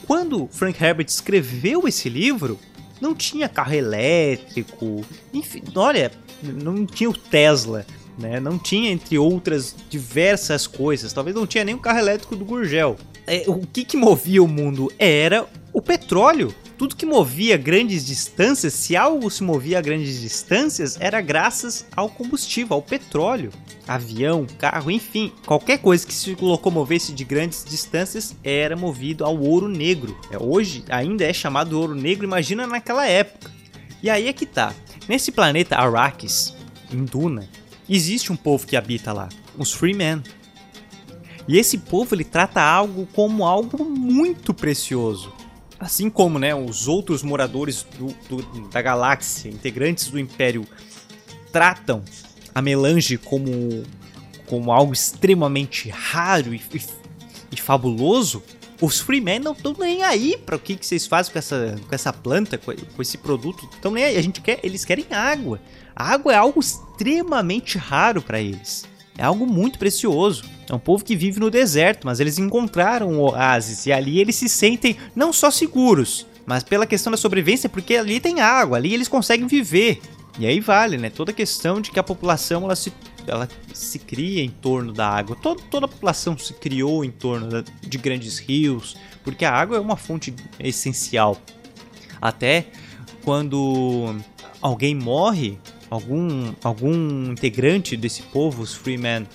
quando 0.08 0.48
Frank 0.50 0.82
Herbert 0.82 1.08
escreveu 1.08 1.86
esse 1.86 2.08
livro, 2.08 2.58
não 3.01 3.13
tinha 3.13 3.50
carro 3.50 3.74
elétrico, 3.74 5.06
enfim, 5.34 5.62
olha, 5.75 6.13
não 6.42 6.86
tinha 6.86 7.10
o 7.10 7.13
Tesla, 7.13 7.86
né? 8.18 8.39
Não 8.39 8.58
tinha 8.58 8.89
entre 8.89 9.18
outras 9.18 9.75
diversas 9.89 10.66
coisas, 10.66 11.12
talvez 11.12 11.36
não 11.36 11.46
tinha 11.46 11.66
nem 11.66 11.75
o 11.75 11.80
carro 11.80 12.00
elétrico 12.00 12.38
do 12.38 12.46
Gurgel. 12.46 12.96
É, 13.28 13.44
o 13.48 13.68
que, 13.68 13.84
que 13.84 13.98
movia 13.98 14.42
o 14.42 14.48
mundo 14.48 14.89
era 14.98 15.46
o 15.74 15.82
petróleo 15.82 16.56
tudo 16.80 16.96
que 16.96 17.06
movia 17.06 17.58
grandes 17.58 18.06
distâncias, 18.08 18.72
se 18.72 18.96
algo 18.96 19.30
se 19.30 19.44
movia 19.44 19.80
a 19.80 19.82
grandes 19.82 20.22
distâncias, 20.22 20.98
era 21.02 21.20
graças 21.20 21.86
ao 21.94 22.08
combustível, 22.08 22.74
ao 22.74 22.82
petróleo. 22.82 23.52
Avião, 23.86 24.48
carro, 24.58 24.90
enfim, 24.90 25.34
qualquer 25.46 25.80
coisa 25.80 26.08
que 26.08 26.14
se 26.14 26.34
locomovesse 26.40 27.12
de 27.12 27.26
grandes 27.26 27.66
distâncias 27.66 28.34
era 28.46 28.78
movido 28.78 29.26
ao 29.26 29.38
ouro 29.38 29.68
negro. 29.68 30.18
É, 30.32 30.38
hoje 30.42 30.86
ainda 30.88 31.26
é 31.26 31.34
chamado 31.34 31.78
ouro 31.78 31.94
negro, 31.94 32.24
imagina 32.24 32.66
naquela 32.66 33.06
época. 33.06 33.52
E 34.02 34.10
aí 34.10 34.30
é 34.30 34.34
que 34.34 34.46
tá. 34.46 34.74
Nesse 35.06 35.34
planeta 35.34 35.76
Arrakis, 35.76 36.56
em 36.94 37.04
Duna, 37.04 37.50
existe 37.90 38.32
um 38.32 38.38
povo 38.38 38.66
que 38.66 38.78
habita 38.78 39.12
lá, 39.12 39.28
os 39.58 39.74
Freemen. 39.74 40.24
E 41.46 41.58
esse 41.58 41.78
povo 41.78 42.16
ele 42.16 42.24
trata 42.24 42.62
algo 42.62 43.06
como 43.14 43.46
algo 43.46 43.84
muito 43.84 44.54
precioso. 44.54 45.38
Assim 45.80 46.10
como 46.10 46.38
né, 46.38 46.54
os 46.54 46.88
outros 46.88 47.24
moradores 47.24 47.86
do, 47.98 48.08
do, 48.28 48.68
da 48.68 48.82
galáxia, 48.82 49.50
integrantes 49.50 50.10
do 50.10 50.20
Império, 50.20 50.68
tratam 51.52 52.04
a 52.54 52.62
melange 52.62 53.18
como, 53.18 53.84
como 54.46 54.72
algo 54.72 54.92
extremamente 54.92 55.90
raro 55.90 56.54
e, 56.54 56.62
e, 56.74 56.82
e 57.54 57.58
fabuloso, 57.58 58.44
os 58.82 59.00
Freemen 59.00 59.40
não 59.40 59.52
estão 59.52 59.76
nem 59.78 60.04
aí 60.04 60.38
para 60.38 60.56
o 60.56 60.60
que, 60.60 60.76
que 60.76 60.86
vocês 60.86 61.06
fazem 61.06 61.34
com 61.34 61.40
essa, 61.40 61.76
com 61.88 61.96
essa 61.96 62.14
planta, 62.14 62.58
com, 62.58 62.74
com 62.74 63.02
esse 63.02 63.18
produto. 63.18 63.68
Estão 63.74 63.92
nem 63.92 64.06
aí. 64.06 64.18
A 64.18 64.22
gente 64.22 64.40
quer, 64.40 64.60
eles 64.64 64.86
querem 64.86 65.06
água. 65.12 65.60
A 65.96 66.14
água 66.14 66.34
é 66.34 66.38
algo 66.38 66.60
extremamente 66.60 67.78
raro 67.78 68.22
para 68.22 68.40
eles. 68.40 68.86
É 69.20 69.26
algo 69.26 69.46
muito 69.46 69.78
precioso. 69.78 70.46
É 70.70 70.74
um 70.74 70.80
povo 70.80 71.04
que 71.04 71.14
vive 71.14 71.42
no 71.42 71.52
deserto, 71.52 72.08
mas 72.08 72.22
eles 72.22 72.40
encontraram 72.40 73.12
um 73.12 73.20
oásis 73.20 73.86
e 73.86 73.92
ali 73.92 74.18
eles 74.18 74.38
se 74.38 74.48
sentem 74.48 74.96
não 75.14 75.34
só 75.34 75.52
seguros, 75.52 76.26
mas 76.46 76.64
pela 76.64 76.88
questão 76.88 77.12
da 77.12 77.18
sobrevivência, 77.18 77.68
porque 77.68 77.98
ali 77.98 78.22
tem 78.22 78.40
água, 78.40 78.78
ali 78.78 78.94
eles 78.94 79.10
conseguem 79.10 79.46
viver. 79.46 80.00
E 80.40 80.48
aí 80.48 80.62
vale, 80.62 80.98
né? 80.98 81.10
Toda 81.10 81.32
a 81.32 81.34
questão 81.34 81.82
de 81.82 81.92
que 81.92 82.00
a 82.00 82.04
população 82.04 82.64
ela 82.64 82.78
se, 82.78 82.94
ela 83.28 83.50
se 83.74 84.00
cria 84.00 84.42
em 84.42 84.50
torno 84.50 84.94
da 84.94 85.10
água. 85.10 85.36
Toda, 85.36 85.62
toda 85.70 85.86
a 85.86 85.90
população 85.90 86.38
se 86.38 86.54
criou 86.54 87.04
em 87.04 87.12
torno 87.12 87.50
da, 87.50 87.64
de 87.82 87.98
grandes 87.98 88.38
rios, 88.38 88.96
porque 89.22 89.44
a 89.44 89.52
água 89.52 89.76
é 89.76 89.82
uma 89.82 89.98
fonte 89.98 90.34
essencial. 90.58 91.38
Até 92.22 92.68
quando 93.26 94.16
alguém 94.62 94.96
morre, 94.96 95.60
algum, 95.89 96.53
algum 96.63 97.31
integrante 97.31 97.98
desse 97.98 98.22
povo, 98.24 98.62
os 98.62 98.74
Freemen, 98.74 99.27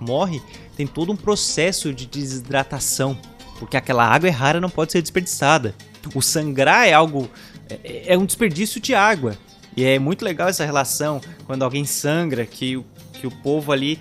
morre, 0.00 0.40
tem 0.76 0.86
todo 0.86 1.12
um 1.12 1.16
processo 1.16 1.92
de 1.92 2.06
desidratação, 2.06 3.18
porque 3.58 3.76
aquela 3.76 4.04
água 4.04 4.28
é 4.28 4.32
rara 4.32 4.60
não 4.60 4.70
pode 4.70 4.92
ser 4.92 5.02
desperdiçada. 5.02 5.74
O 6.14 6.22
sangrar 6.22 6.86
é 6.86 6.92
algo. 6.92 7.28
é, 7.68 8.14
é 8.14 8.18
um 8.18 8.24
desperdício 8.24 8.80
de 8.80 8.94
água. 8.94 9.36
E 9.76 9.84
é 9.84 9.98
muito 9.98 10.24
legal 10.24 10.48
essa 10.48 10.64
relação 10.64 11.20
quando 11.46 11.62
alguém 11.62 11.84
sangra, 11.84 12.44
que, 12.46 12.82
que 13.12 13.26
o 13.26 13.30
povo 13.30 13.70
ali 13.70 13.98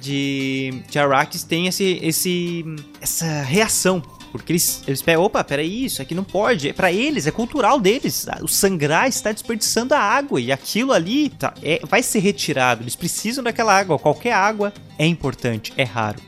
de, 0.00 0.82
de 0.88 0.98
Arrakis 0.98 1.42
tem 1.42 1.66
esse, 1.66 1.98
esse, 2.02 2.64
essa 3.00 3.42
reação 3.42 4.02
porque 4.30 4.52
eles, 4.52 4.82
eles 4.86 5.02
pegam, 5.02 5.22
opa, 5.22 5.42
peraí, 5.42 5.86
isso 5.86 6.00
aqui 6.00 6.14
não 6.14 6.24
pode. 6.24 6.68
É 6.68 6.72
para 6.72 6.92
eles, 6.92 7.26
é 7.26 7.30
cultural 7.30 7.80
deles. 7.80 8.26
O 8.42 8.48
sangrar 8.48 9.08
está 9.08 9.32
desperdiçando 9.32 9.94
a 9.94 9.98
água 9.98 10.40
e 10.40 10.52
aquilo 10.52 10.92
ali 10.92 11.30
tá, 11.30 11.54
é, 11.62 11.80
vai 11.84 12.02
ser 12.02 12.20
retirado. 12.20 12.82
Eles 12.82 12.96
precisam 12.96 13.42
daquela 13.42 13.76
água. 13.76 13.98
Qualquer 13.98 14.32
água 14.32 14.72
é 14.98 15.06
importante, 15.06 15.72
é 15.76 15.84
raro. 15.84 16.20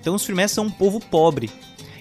Então 0.00 0.14
os 0.14 0.24
Fremen 0.24 0.48
são 0.48 0.66
um 0.66 0.70
povo 0.70 1.00
pobre. 1.00 1.50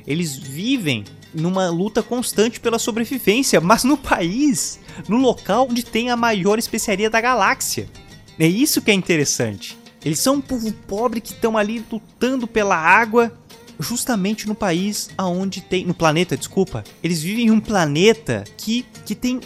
Eles 0.08 0.36
vivem 0.36 1.04
numa 1.34 1.70
luta 1.70 2.02
constante 2.02 2.60
pela 2.60 2.80
sobrevivência, 2.80 3.60
mas 3.62 3.84
no 3.84 3.98
país, 3.98 4.80
no 5.08 5.18
local 5.18 5.68
onde 5.70 5.84
tem 5.84 6.10
a 6.10 6.16
maior 6.16 6.58
especiaria 6.58 7.10
da 7.10 7.22
galáxia. 7.22 7.90
É 8.40 8.48
isso 8.48 8.82
que 8.82 8.92
é 8.92 8.94
interessante. 8.94 9.78
Eles 10.04 10.20
são 10.20 10.36
um 10.36 10.42
povo 10.42 10.72
pobre 10.72 11.20
que 11.20 11.34
estão 11.34 11.58
ali 11.58 11.84
lutando 11.92 12.48
pela 12.48 12.78
água 12.78 13.38
justamente 13.80 14.48
no 14.48 14.54
país 14.54 15.10
aonde 15.18 15.62
tem, 15.62 15.86
no 15.86 15.94
planeta, 15.94 16.36
desculpa, 16.36 16.84
eles 17.02 17.22
vivem 17.22 17.48
em 17.48 17.52
um 17.52 17.60
planeta 17.60 18.44
que 18.58 18.86
que 19.06 19.16
tem 19.16 19.40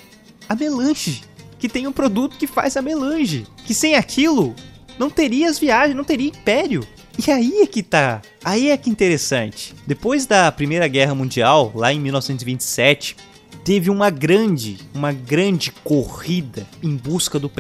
a 0.50 0.56
melange, 0.56 1.24
que 1.60 1.70
tem 1.70 1.88
um 1.88 1.92
produto 1.92 2.38
que 2.38 2.48
faz 2.48 2.76
a 2.76 2.82
melange, 2.82 3.46
que 3.66 3.74
sem 3.74 3.96
aquilo 3.96 4.56
não 4.98 5.10
teria 5.10 5.50
as 5.50 5.60
viagens, 5.60 5.96
não 5.96 6.04
teria 6.04 6.28
império. 6.28 6.86
E 7.26 7.32
aí 7.32 7.62
é 7.62 7.68
que 7.68 7.84
tá. 7.84 8.22
Aí 8.44 8.70
é 8.70 8.78
que 8.78 8.90
interessante. 8.90 9.74
Depois 9.86 10.26
da 10.26 10.52
Primeira 10.52 10.88
Guerra 10.88 11.14
Mundial, 11.14 11.72
lá 11.76 11.94
em 11.94 12.00
1927, 12.00 13.16
teve 13.64 13.90
uma 13.90 14.10
grande, 14.10 14.80
uma 14.94 15.14
grande 15.14 15.72
corrida 15.84 16.68
em 16.82 16.96
busca 16.96 17.40
do, 17.40 17.52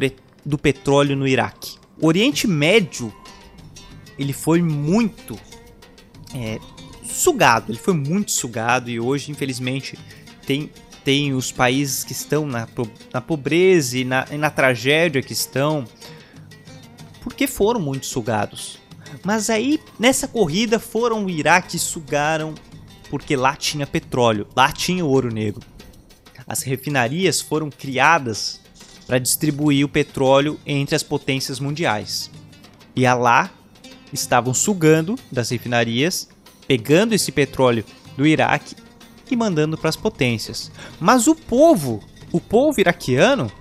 do 0.44 0.58
petróleo 0.58 1.15
no 1.15 1.27
Iraque. 1.27 1.77
O 2.01 2.08
Oriente 2.08 2.48
Médio 2.48 3.13
ele 4.18 4.34
foi 4.34 4.62
muito 4.62 5.39
é, 6.34 6.60
sugado, 7.04 7.72
ele 7.72 7.80
foi 7.80 7.94
muito 7.94 8.32
sugado 8.32 8.90
e 8.90 9.00
hoje, 9.00 9.32
infelizmente, 9.32 9.98
tem, 10.46 10.70
tem 11.04 11.34
os 11.34 11.52
países 11.52 12.04
que 12.04 12.12
estão 12.12 12.46
na, 12.46 12.68
na 13.13 13.22
pobreza 13.22 13.98
e 13.98 14.04
na, 14.04 14.25
e 14.32 14.38
na 14.38 14.50
tragédia 14.50 15.22
que 15.22 15.34
estão, 15.34 15.86
porque 17.22 17.48
foram 17.48 17.80
muito 17.80 18.06
sugados. 18.06 18.80
Mas 19.24 19.50
aí, 19.50 19.80
nessa 20.00 20.28
corrida, 20.28 20.80
foram 20.80 21.25
o 21.25 21.30
Iraque 21.30 21.78
e 21.78 21.80
sugaram 21.80 22.56
porque 23.10 23.36
lá 23.36 23.56
tinha 23.56 23.86
petróleo, 23.86 24.48
lá 24.56 24.72
tinha 24.72 25.06
ouro 25.06 25.32
negro. 25.32 25.62
As 26.48 26.63
refinarias 26.63 27.40
foram 27.40 27.70
criadas 27.70 28.60
para 29.06 29.20
distribuir 29.20 29.86
o 29.86 29.90
petróleo 29.90 30.60
entre 30.66 30.96
as 30.96 31.04
potências 31.04 31.60
mundiais. 31.60 32.32
E 32.96 33.06
a 33.06 33.13
lá 33.13 33.52
estavam 34.13 34.53
sugando 34.53 35.17
das 35.32 35.50
refinarias, 35.50 36.29
pegando 36.67 37.13
esse 37.13 37.32
petróleo 37.32 37.84
do 38.15 38.25
Iraque 38.25 38.75
e 39.29 39.36
mandando 39.36 39.77
para 39.77 39.89
as 39.89 39.96
potências. 39.96 40.72
Mas 41.00 41.27
o 41.27 41.36
povo, 41.36 42.01
o 42.32 42.39
povo 42.39 42.79
iraquiano, 42.79 43.51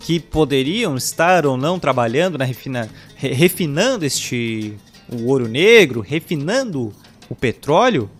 que 0.00 0.18
poderiam 0.18 0.96
estar 0.96 1.46
ou 1.46 1.56
não 1.56 1.78
trabalhando 1.78 2.36
na 2.36 2.44
refina, 2.44 2.90
refinando 3.16 4.04
este 4.04 4.74
o 5.08 5.26
ouro 5.26 5.46
negro, 5.46 6.00
refinando 6.00 6.92
o 7.28 7.34
petróleo, 7.34 8.10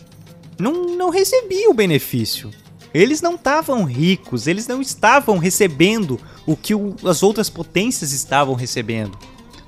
não, 0.58 0.96
não 0.96 1.10
recebia 1.10 1.70
o 1.70 1.74
benefício. 1.74 2.50
Eles 2.94 3.22
não 3.22 3.34
estavam 3.34 3.84
ricos, 3.84 4.46
eles 4.46 4.66
não 4.66 4.80
estavam 4.82 5.38
recebendo 5.38 6.20
o 6.46 6.56
que 6.56 6.74
o, 6.74 6.94
as 7.04 7.22
outras 7.22 7.48
potências 7.48 8.12
estavam 8.12 8.54
recebendo. 8.54 9.18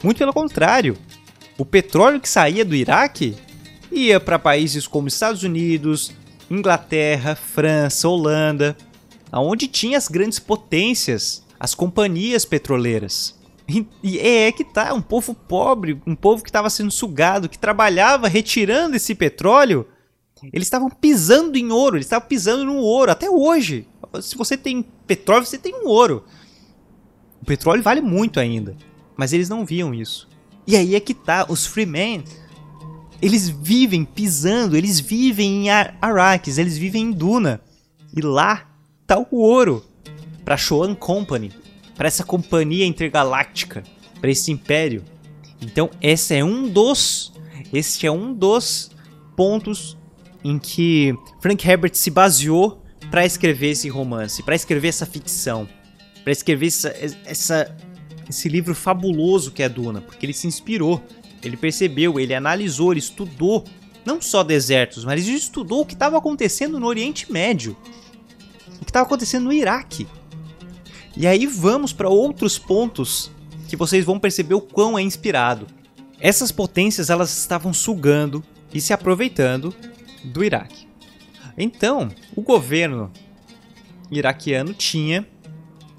Muito 0.03 0.19
pelo 0.19 0.33
contrário, 0.33 0.97
o 1.57 1.65
petróleo 1.65 2.21
que 2.21 2.29
saía 2.29 2.65
do 2.65 2.75
Iraque 2.75 3.37
ia 3.91 4.19
para 4.19 4.39
países 4.39 4.87
como 4.87 5.09
Estados 5.09 5.43
Unidos, 5.43 6.13
Inglaterra, 6.51 7.37
França, 7.37 8.09
Holanda, 8.09 8.77
aonde 9.31 9.69
tinha 9.69 9.97
as 9.97 10.09
grandes 10.09 10.39
potências, 10.39 11.45
as 11.59 11.75
companhias 11.75 12.45
petroleiras. 12.45 13.39
E 14.03 14.19
é 14.19 14.53
que 14.53 14.65
tá, 14.65 14.93
um 14.93 15.01
povo 15.01 15.33
pobre, 15.33 16.01
um 16.07 16.15
povo 16.15 16.43
que 16.43 16.51
estava 16.51 16.69
sendo 16.69 16.91
sugado, 16.91 17.49
que 17.49 17.59
trabalhava 17.59 18.29
retirando 18.29 18.97
esse 18.97 19.15
petróleo, 19.15 19.87
eles 20.53 20.67
estavam 20.67 20.91
pisando 20.91 21.57
em 21.57 21.73
ouro, 21.73 21.97
eles 21.97 22.07
estavam 22.07 22.29
pisando 22.29 22.65
no 22.65 22.77
ouro 22.77 23.11
até 23.11 23.31
hoje. 23.31 23.89
Se 24.21 24.37
você 24.37 24.57
tem 24.57 24.83
petróleo, 25.07 25.47
você 25.47 25.57
tem 25.57 25.75
um 25.75 25.89
ouro. 25.89 26.25
O 27.41 27.47
petróleo 27.47 27.83
vale 27.83 28.01
muito 28.01 28.39
ainda, 28.39 28.77
mas 29.17 29.33
eles 29.33 29.49
não 29.49 29.65
viam 29.65 29.95
isso. 29.95 30.29
E 30.67 30.77
aí 30.77 30.95
é 30.95 31.01
que 31.01 31.13
tá, 31.13 31.47
os 31.49 31.67
Freemen, 31.67 32.25
eles 33.21 33.49
vivem 33.49 34.05
pisando, 34.05 34.77
eles 34.77 35.01
vivem 35.01 35.65
em 35.65 35.71
Ar 35.71 35.97
Arrakis, 36.01 36.59
eles 36.59 36.77
vivem 36.77 37.05
em 37.05 37.13
Duna. 37.13 37.61
E 38.17 38.21
lá 38.21 38.69
tá 39.07 39.19
o 39.19 39.37
ouro 39.37 39.85
para 40.45 40.57
Shoan 40.57 40.95
Company, 40.95 41.53
para 41.97 42.09
essa 42.09 42.25
companhia 42.25 42.87
intergaláctica, 42.87 43.83
para 44.21 44.31
esse 44.31 44.51
império. 44.53 45.05
Então, 45.61 45.91
esse 46.01 46.35
é 46.35 46.45
um 46.45 46.69
dos, 46.69 47.33
este 47.73 48.07
é 48.07 48.11
um 48.11 48.33
dos 48.33 48.91
pontos 49.37 49.97
em 50.43 50.59
que 50.59 51.17
Frank 51.41 51.67
Herbert 51.67 51.95
se 51.95 52.11
baseou 52.11 52.83
para 53.11 53.25
escrever 53.25 53.71
esse 53.71 53.89
romance, 53.89 54.43
para 54.43 54.55
escrever 54.55 54.89
essa 54.89 55.07
ficção, 55.07 55.69
para 56.23 56.33
escrever 56.33 56.67
essa, 56.67 56.95
essa 57.25 57.77
esse 58.29 58.49
livro 58.49 58.75
fabuloso 58.75 59.51
que 59.51 59.63
é 59.63 59.69
Duna, 59.69 60.01
porque 60.01 60.25
ele 60.27 60.33
se 60.33 60.47
inspirou, 60.47 61.03
ele 61.43 61.57
percebeu, 61.57 62.19
ele 62.19 62.35
analisou, 62.35 62.93
ele 62.93 63.01
estudou 63.01 63.65
não 64.05 64.21
só 64.21 64.43
desertos, 64.43 65.05
mas 65.05 65.27
ele 65.27 65.37
estudou 65.37 65.83
o 65.83 65.87
que 65.87 65.95
estava 65.95 66.19
acontecendo 66.19 66.79
no 66.79 66.87
Oriente 66.87 67.31
Médio, 67.31 67.77
o 68.81 68.85
que 68.85 68.91
estava 68.91 69.07
acontecendo 69.07 69.45
no 69.45 69.53
Iraque. 69.53 70.07
E 71.17 71.27
aí 71.27 71.47
vamos 71.47 71.93
para 71.93 72.09
outros 72.09 72.59
pontos 72.59 73.31
que 73.69 73.77
vocês 73.77 74.05
vão 74.05 74.19
perceber 74.19 74.55
o 74.55 74.61
quão 74.61 74.99
é 74.99 75.03
inspirado. 75.03 75.67
Essas 76.21 76.51
potências 76.51 77.11
elas 77.11 77.37
estavam 77.37 77.73
sugando 77.73 78.43
e 78.73 78.81
se 78.81 78.93
aproveitando 78.93 79.75
do 80.25 80.43
Iraque. 80.45 80.89
Então, 81.57 82.09
o 82.35 82.43
governo 82.43 83.13
iraquiano 84.11 84.75
tinha 84.75 85.27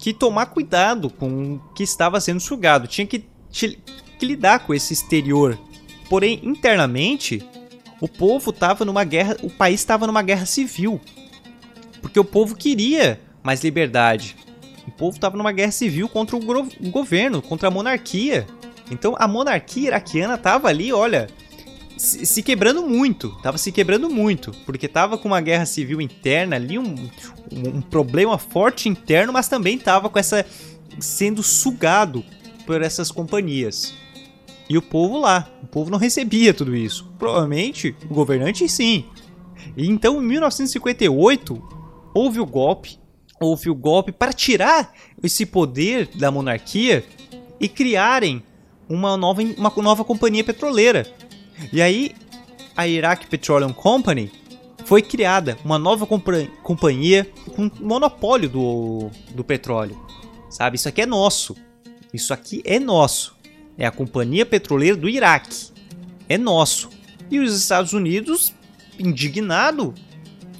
que 0.06 0.14
tomar 0.14 0.46
cuidado 0.46 1.10
com 1.10 1.54
o 1.54 1.58
que 1.74 1.82
estava 1.82 2.20
sendo 2.20 2.38
sugado, 2.38 2.86
tinha 2.86 3.04
que, 3.04 3.24
que 3.50 4.24
lidar 4.24 4.60
com 4.60 4.72
esse 4.72 4.92
exterior. 4.92 5.58
Porém, 6.08 6.38
internamente, 6.44 7.44
o 8.00 8.06
povo 8.06 8.50
estava 8.50 8.84
numa 8.84 9.02
guerra, 9.02 9.36
o 9.42 9.50
país 9.50 9.80
estava 9.80 10.06
numa 10.06 10.22
guerra 10.22 10.46
civil. 10.46 11.00
Porque 12.00 12.20
o 12.20 12.24
povo 12.24 12.54
queria 12.54 13.20
mais 13.42 13.64
liberdade. 13.64 14.36
O 14.86 14.92
povo 14.92 15.16
estava 15.16 15.36
numa 15.36 15.50
guerra 15.50 15.72
civil 15.72 16.08
contra 16.08 16.36
o, 16.36 16.40
o 16.40 16.90
governo, 16.92 17.42
contra 17.42 17.66
a 17.66 17.70
monarquia. 17.72 18.46
Então 18.88 19.16
a 19.18 19.26
monarquia 19.26 19.88
iraquiana 19.88 20.34
estava 20.36 20.68
ali, 20.68 20.92
olha, 20.92 21.26
se, 21.96 22.42
quebrando 22.42 22.82
muito, 22.82 23.30
tava 23.42 23.58
se 23.58 23.72
quebrando 23.72 24.10
muito, 24.10 24.52
porque 24.64 24.86
tava 24.86 25.16
com 25.16 25.28
uma 25.28 25.40
guerra 25.40 25.66
civil 25.66 26.00
interna 26.00 26.56
ali, 26.56 26.78
um, 26.78 26.94
um, 27.52 27.68
um 27.76 27.80
problema 27.80 28.36
forte 28.38 28.88
interno, 28.88 29.32
mas 29.32 29.48
também 29.48 29.78
tava 29.78 30.08
com 30.08 30.18
essa 30.18 30.44
sendo 30.98 31.42
sugado 31.42 32.24
por 32.66 32.82
essas 32.82 33.10
companhias. 33.10 33.94
E 34.68 34.76
o 34.76 34.82
povo 34.82 35.18
lá, 35.18 35.48
o 35.62 35.66
povo 35.66 35.90
não 35.90 35.98
recebia 35.98 36.52
tudo 36.52 36.74
isso. 36.74 37.08
Provavelmente 37.18 37.94
o 38.10 38.14
governante 38.14 38.68
sim. 38.68 39.04
E 39.76 39.86
então 39.86 40.20
em 40.20 40.26
1958 40.26 41.62
houve 42.12 42.40
o 42.40 42.46
golpe, 42.46 42.98
houve 43.40 43.70
o 43.70 43.74
golpe 43.74 44.10
para 44.10 44.32
tirar 44.32 44.92
esse 45.22 45.46
poder 45.46 46.08
da 46.16 46.30
monarquia 46.30 47.04
e 47.60 47.68
criarem 47.68 48.42
uma 48.88 49.16
nova, 49.16 49.42
uma 49.42 49.72
nova 49.76 50.04
companhia 50.04 50.44
petroleira. 50.44 51.06
E 51.72 51.80
aí 51.80 52.14
a 52.76 52.86
Iraq 52.86 53.26
Petroleum 53.26 53.72
Company 53.72 54.30
foi 54.84 55.02
criada, 55.02 55.58
uma 55.64 55.78
nova 55.78 56.06
companhia 56.06 57.30
com 57.54 57.70
monopólio 57.80 58.48
do, 58.48 59.10
do 59.34 59.42
petróleo. 59.42 60.00
Sabe, 60.48 60.76
isso 60.76 60.88
aqui 60.88 61.02
é 61.02 61.06
nosso. 61.06 61.56
Isso 62.12 62.32
aqui 62.32 62.62
é 62.64 62.78
nosso 62.78 63.36
é 63.78 63.86
a 63.86 63.90
Companhia 63.90 64.46
Petroleira 64.46 64.96
do 64.96 65.08
Iraque. 65.08 65.70
É 66.28 66.38
nosso. 66.38 66.88
E 67.30 67.38
os 67.38 67.54
Estados 67.54 67.92
Unidos, 67.92 68.54
indignado, 68.98 69.94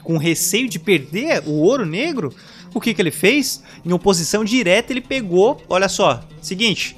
com 0.03 0.19
receio 0.19 0.69
de 0.69 0.79
perder 0.79 1.43
o 1.47 1.53
ouro 1.53 1.87
negro, 1.87 2.35
o 2.75 2.81
que, 2.81 2.93
que 2.93 3.01
ele 3.01 3.11
fez? 3.11 3.63
Em 3.85 3.93
oposição 3.93 4.45
direta, 4.45 4.93
ele 4.93 5.01
pegou, 5.01 5.63
olha 5.69 5.89
só, 5.89 6.23
seguinte, 6.43 6.97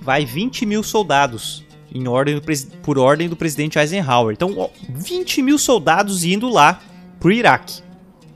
vai 0.00 0.24
20 0.24 0.66
mil 0.66 0.82
soldados 0.82 1.64
em 1.94 2.08
ordem 2.08 2.40
por 2.82 2.98
ordem 2.98 3.28
do 3.28 3.36
presidente 3.36 3.78
Eisenhower. 3.78 4.32
Então, 4.32 4.54
ó, 4.58 4.68
20 4.88 5.42
mil 5.42 5.58
soldados 5.58 6.24
indo 6.24 6.48
lá 6.48 6.80
pro 7.20 7.32
Iraque. 7.32 7.82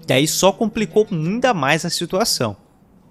E 0.09 0.13
aí 0.13 0.29
só 0.29 0.53
complicou 0.53 1.07
ainda 1.11 1.53
mais 1.53 1.85
a 1.85 1.91
situação. 1.91 2.57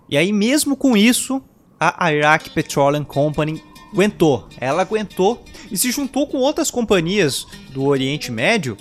E 0.10 0.18
aí, 0.18 0.32
mesmo 0.32 0.78
com 0.78 0.96
isso, 0.96 1.42
a 1.80 2.14
Iraq 2.14 2.52
Petroleum 2.52 3.04
Company 3.04 3.62
aguentou. 3.92 4.48
Ela 4.60 4.84
aguentou 4.84 5.44
e 5.72 5.78
se 5.78 5.92
juntou 5.92 6.28
com 6.28 6.38
outras 6.38 6.70
companhias 6.70 7.46
do 7.72 7.84
Oriente 7.86 8.32
Médio 8.32 8.78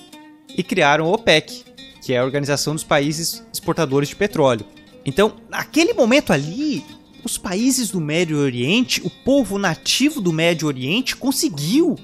e 0.56 0.62
criaram 0.62 1.06
a 1.06 1.12
OPEC, 1.12 1.64
que 2.02 2.12
é 2.12 2.18
a 2.18 2.24
Organização 2.24 2.74
dos 2.74 2.84
Países 2.84 3.44
Exportadores 3.52 4.10
de 4.10 4.16
Petróleo. 4.16 4.66
Então, 5.04 5.34
naquele 5.48 5.92
momento 5.92 6.32
ali, 6.32 6.84
os 7.24 7.38
países 7.38 7.90
do 7.90 8.00
Médio 8.00 8.38
Oriente, 8.38 9.00
o 9.02 9.10
povo 9.10 9.58
nativo 9.58 10.20
do 10.20 10.32
Médio 10.32 10.68
Oriente 10.68 11.16
conseguiu 11.16 11.96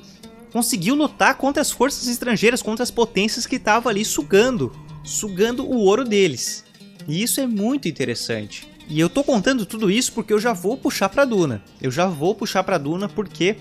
conseguiu 0.53 0.97
lutar 0.97 1.37
contra 1.37 1.63
as 1.63 1.71
forças 1.71 2.09
estrangeiras, 2.09 2.61
contra 2.61 2.83
as 2.83 2.91
potências 2.91 3.47
que 3.47 3.55
estavam 3.55 3.89
ali 3.89 4.05
sugando, 4.05 4.73
sugando 5.05 5.65
o 5.65 5.77
ouro 5.77 6.05
deles. 6.05 6.65
E 7.07 7.23
isso 7.23 7.41
é 7.41 7.47
muito 7.47 7.87
interessante. 7.87 8.69
E 8.89 8.99
eu 8.99 9.09
tô 9.09 9.23
contando 9.23 9.65
tudo 9.65 9.89
isso 9.89 10.13
porque 10.13 10.33
eu 10.33 10.41
já 10.41 10.53
vou 10.53 10.77
puxar 10.77 11.09
pra 11.09 11.25
Duna. 11.25 11.63
Eu 11.81 11.93
já 11.93 12.07
vou 12.07 12.35
puxar 12.35 12.65
pra 12.65 12.79
Duna 12.79 13.09
porque 13.09 13.57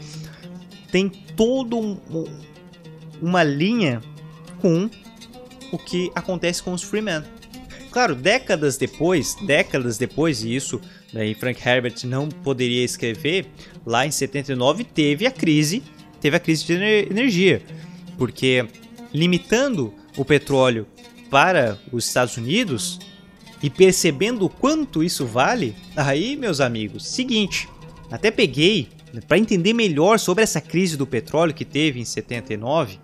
tem 0.92 1.10
todo 1.10 1.78
um, 1.78 1.98
uma 3.22 3.44
linha 3.44 4.02
com 4.60 4.90
o 5.72 5.78
que 5.78 6.12
acontece 6.16 6.64
com 6.64 6.74
os 6.74 6.82
Freemen. 6.82 7.24
Claro, 7.92 8.16
décadas 8.16 8.78
depois, 8.78 9.36
décadas 9.46 9.98
depois, 9.98 10.44
e 10.44 10.56
isso 10.56 10.82
daí 11.14 11.34
Frank 11.34 11.60
Herbert 11.68 11.96
não 12.06 12.30
poderia 12.30 12.84
escrever, 12.84 13.48
lá 13.86 14.06
em 14.06 14.12
79 14.12 14.84
teve 14.84 15.26
a 15.26 15.32
crise, 15.32 15.84
teve 16.22 16.36
a 16.36 16.40
crise 16.40 16.66
de 16.66 16.74
energia, 17.10 17.62
porque 18.18 18.66
limitando 19.14 19.94
o 20.18 20.24
petróleo 20.26 20.88
para 21.30 21.78
os 21.92 22.06
Estados 22.06 22.38
Unidos, 22.38 23.00
e 23.62 23.70
percebendo 23.70 24.46
o 24.46 24.50
quanto 24.50 25.04
isso 25.04 25.26
vale, 25.26 25.76
aí, 25.96 26.36
meus 26.36 26.62
amigos, 26.62 27.08
seguinte, 27.08 27.68
até 28.10 28.32
peguei 28.32 28.88
para 29.28 29.38
entender 29.38 29.74
melhor 29.74 30.20
sobre 30.20 30.44
essa 30.44 30.62
crise 30.62 30.96
do 30.96 31.06
petróleo 31.06 31.54
que 31.54 31.66
teve 31.66 32.00
em 32.00 32.06
79. 32.06 33.00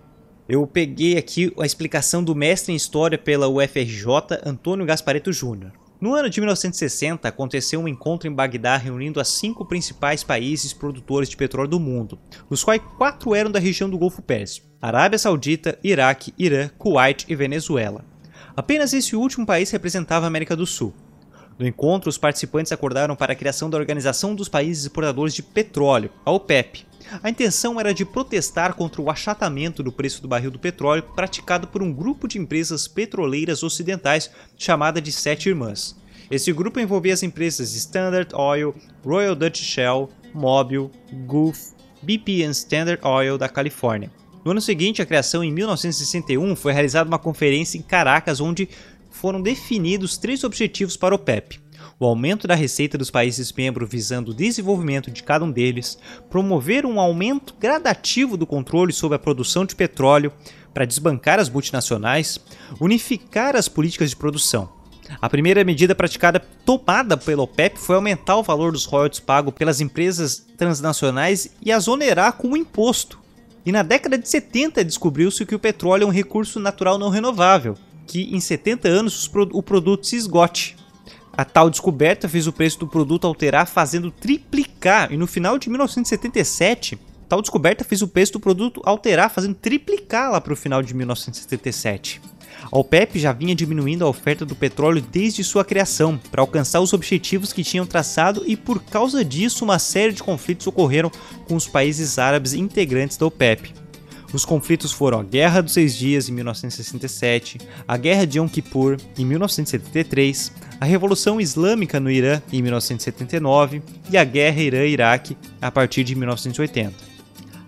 Eu 0.48 0.66
peguei 0.66 1.18
aqui 1.18 1.52
a 1.58 1.66
explicação 1.66 2.22
do 2.22 2.34
mestre 2.34 2.72
em 2.72 2.76
história 2.76 3.18
pela 3.18 3.48
UFRJ, 3.48 4.06
Antônio 4.44 4.86
Gaspareto 4.86 5.32
Júnior. 5.32 5.72
No 5.98 6.14
ano 6.14 6.28
de 6.28 6.40
1960, 6.40 7.26
aconteceu 7.26 7.80
um 7.80 7.88
encontro 7.88 8.28
em 8.28 8.32
Bagdá 8.32 8.76
reunindo 8.76 9.18
as 9.18 9.28
cinco 9.28 9.64
principais 9.64 10.22
países 10.22 10.74
produtores 10.74 11.26
de 11.26 11.38
petróleo 11.38 11.70
do 11.70 11.80
mundo, 11.80 12.18
os 12.50 12.62
quais 12.62 12.82
quatro 12.98 13.34
eram 13.34 13.50
da 13.50 13.58
região 13.58 13.88
do 13.88 13.96
Golfo 13.96 14.20
Pérsico: 14.20 14.66
Arábia 14.80 15.18
Saudita, 15.18 15.78
Iraque, 15.82 16.34
Irã, 16.38 16.68
Kuwait 16.76 17.24
e 17.28 17.34
Venezuela. 17.34 18.04
Apenas 18.54 18.92
esse 18.92 19.16
último 19.16 19.46
país 19.46 19.70
representava 19.70 20.26
a 20.26 20.28
América 20.28 20.54
do 20.54 20.66
Sul. 20.66 20.92
No 21.58 21.66
encontro, 21.66 22.10
os 22.10 22.18
participantes 22.18 22.70
acordaram 22.70 23.16
para 23.16 23.32
a 23.32 23.36
criação 23.36 23.70
da 23.70 23.78
Organização 23.78 24.34
dos 24.34 24.48
Países 24.48 24.84
Exportadores 24.84 25.34
de 25.34 25.42
Petróleo, 25.42 26.10
a 26.24 26.30
OPEP. 26.30 26.86
A 27.22 27.30
intenção 27.30 27.80
era 27.80 27.94
de 27.94 28.04
protestar 28.04 28.74
contra 28.74 29.00
o 29.00 29.08
achatamento 29.08 29.82
do 29.82 29.92
preço 29.92 30.20
do 30.20 30.28
barril 30.28 30.50
do 30.50 30.58
petróleo 30.58 31.02
praticado 31.14 31.66
por 31.66 31.82
um 31.82 31.92
grupo 31.92 32.28
de 32.28 32.38
empresas 32.38 32.86
petroleiras 32.86 33.62
ocidentais 33.62 34.30
chamada 34.58 35.00
de 35.00 35.10
Sete 35.10 35.48
Irmãs. 35.48 35.96
Esse 36.30 36.52
grupo 36.52 36.80
envolvia 36.80 37.14
as 37.14 37.22
empresas 37.22 37.74
Standard 37.74 38.34
Oil, 38.34 38.74
Royal 39.04 39.34
Dutch 39.34 39.62
Shell, 39.62 40.10
Mobil, 40.34 40.90
Gulf, 41.26 41.70
BP 42.02 42.32
e 42.32 42.50
Standard 42.50 43.00
Oil 43.02 43.38
da 43.38 43.48
Califórnia. 43.48 44.10
No 44.44 44.50
ano 44.52 44.60
seguinte, 44.60 45.02
a 45.02 45.06
criação 45.06 45.42
em 45.42 45.50
1961, 45.50 46.54
foi 46.54 46.72
realizada 46.72 47.08
uma 47.08 47.18
conferência 47.18 47.78
em 47.78 47.82
Caracas 47.82 48.40
onde 48.40 48.68
foram 49.26 49.42
definidos 49.42 50.16
três 50.16 50.44
objetivos 50.44 50.96
para 50.96 51.12
o 51.12 51.18
PEP: 51.18 51.58
o 51.98 52.06
aumento 52.06 52.46
da 52.46 52.54
receita 52.54 52.96
dos 52.96 53.10
países 53.10 53.52
membros 53.52 53.90
visando 53.90 54.30
o 54.30 54.34
desenvolvimento 54.34 55.10
de 55.10 55.20
cada 55.24 55.44
um 55.44 55.50
deles, 55.50 55.98
promover 56.30 56.86
um 56.86 57.00
aumento 57.00 57.52
gradativo 57.58 58.36
do 58.36 58.46
controle 58.46 58.92
sobre 58.92 59.16
a 59.16 59.18
produção 59.18 59.66
de 59.66 59.74
petróleo 59.74 60.32
para 60.72 60.84
desbancar 60.84 61.40
as 61.40 61.50
multinacionais, 61.50 62.38
unificar 62.80 63.56
as 63.56 63.66
políticas 63.66 64.10
de 64.10 64.16
produção. 64.16 64.72
A 65.20 65.28
primeira 65.28 65.64
medida 65.64 65.92
praticada 65.92 66.38
tomada 66.64 67.16
pela 67.16 67.42
OPEP 67.42 67.80
foi 67.80 67.96
aumentar 67.96 68.36
o 68.36 68.44
valor 68.44 68.70
dos 68.70 68.84
royalties 68.84 69.18
pagos 69.18 69.54
pelas 69.54 69.80
empresas 69.80 70.46
transnacionais 70.56 71.50
e 71.60 71.72
as 71.72 71.88
onerar 71.88 72.34
com 72.34 72.50
um 72.50 72.56
imposto. 72.56 73.18
E 73.64 73.72
na 73.72 73.82
década 73.82 74.16
de 74.16 74.28
70 74.28 74.84
descobriu-se 74.84 75.44
que 75.44 75.54
o 75.56 75.58
petróleo 75.58 76.04
é 76.04 76.06
um 76.06 76.10
recurso 76.10 76.60
natural 76.60 76.96
não 76.96 77.08
renovável, 77.08 77.76
que 78.06 78.34
em 78.34 78.40
70 78.40 78.88
anos 78.88 79.30
o 79.52 79.62
produto 79.62 80.06
se 80.06 80.16
esgote. 80.16 80.76
A 81.36 81.44
tal 81.44 81.68
descoberta 81.68 82.28
fez 82.28 82.46
o 82.46 82.52
preço 82.52 82.78
do 82.78 82.86
produto 82.86 83.26
alterar, 83.26 83.66
fazendo 83.66 84.10
triplicar, 84.10 85.12
e 85.12 85.16
no 85.18 85.26
final 85.26 85.58
de 85.58 85.68
1977, 85.68 86.98
tal 87.28 87.42
descoberta 87.42 87.84
fez 87.84 88.00
o 88.00 88.08
preço 88.08 88.32
do 88.34 88.40
produto 88.40 88.80
alterar, 88.84 89.30
fazendo 89.30 89.54
triplicar 89.54 90.30
lá 90.30 90.40
para 90.40 90.54
o 90.54 90.56
final 90.56 90.82
de 90.82 90.94
1977. 90.94 92.22
A 92.72 92.78
OPEP 92.78 93.18
já 93.18 93.32
vinha 93.32 93.54
diminuindo 93.54 94.04
a 94.04 94.08
oferta 94.08 94.46
do 94.46 94.56
petróleo 94.56 95.02
desde 95.12 95.44
sua 95.44 95.64
criação, 95.64 96.18
para 96.30 96.40
alcançar 96.40 96.80
os 96.80 96.94
objetivos 96.94 97.52
que 97.52 97.62
tinham 97.62 97.84
traçado, 97.84 98.42
e 98.46 98.56
por 98.56 98.82
causa 98.82 99.22
disso, 99.22 99.62
uma 99.62 99.78
série 99.78 100.12
de 100.12 100.22
conflitos 100.22 100.66
ocorreram 100.66 101.12
com 101.46 101.54
os 101.54 101.68
países 101.68 102.18
árabes 102.18 102.54
integrantes 102.54 103.18
da 103.18 103.26
OPEP. 103.26 103.74
Os 104.36 104.44
conflitos 104.44 104.92
foram 104.92 105.20
a 105.20 105.22
Guerra 105.22 105.62
dos 105.62 105.72
Seis 105.72 105.96
Dias 105.96 106.28
em 106.28 106.32
1967, 106.32 107.58
a 107.88 107.96
Guerra 107.96 108.26
de 108.26 108.38
Yom 108.38 108.46
Kippur 108.46 108.98
em 109.16 109.24
1973, 109.24 110.52
a 110.78 110.84
Revolução 110.84 111.40
Islâmica 111.40 111.98
no 111.98 112.10
Irã 112.10 112.42
em 112.52 112.60
1979 112.60 113.82
e 114.10 114.18
a 114.18 114.24
Guerra 114.24 114.60
Irã-Iraque 114.60 115.38
a 115.58 115.70
partir 115.70 116.04
de 116.04 116.14
1980. 116.14 116.92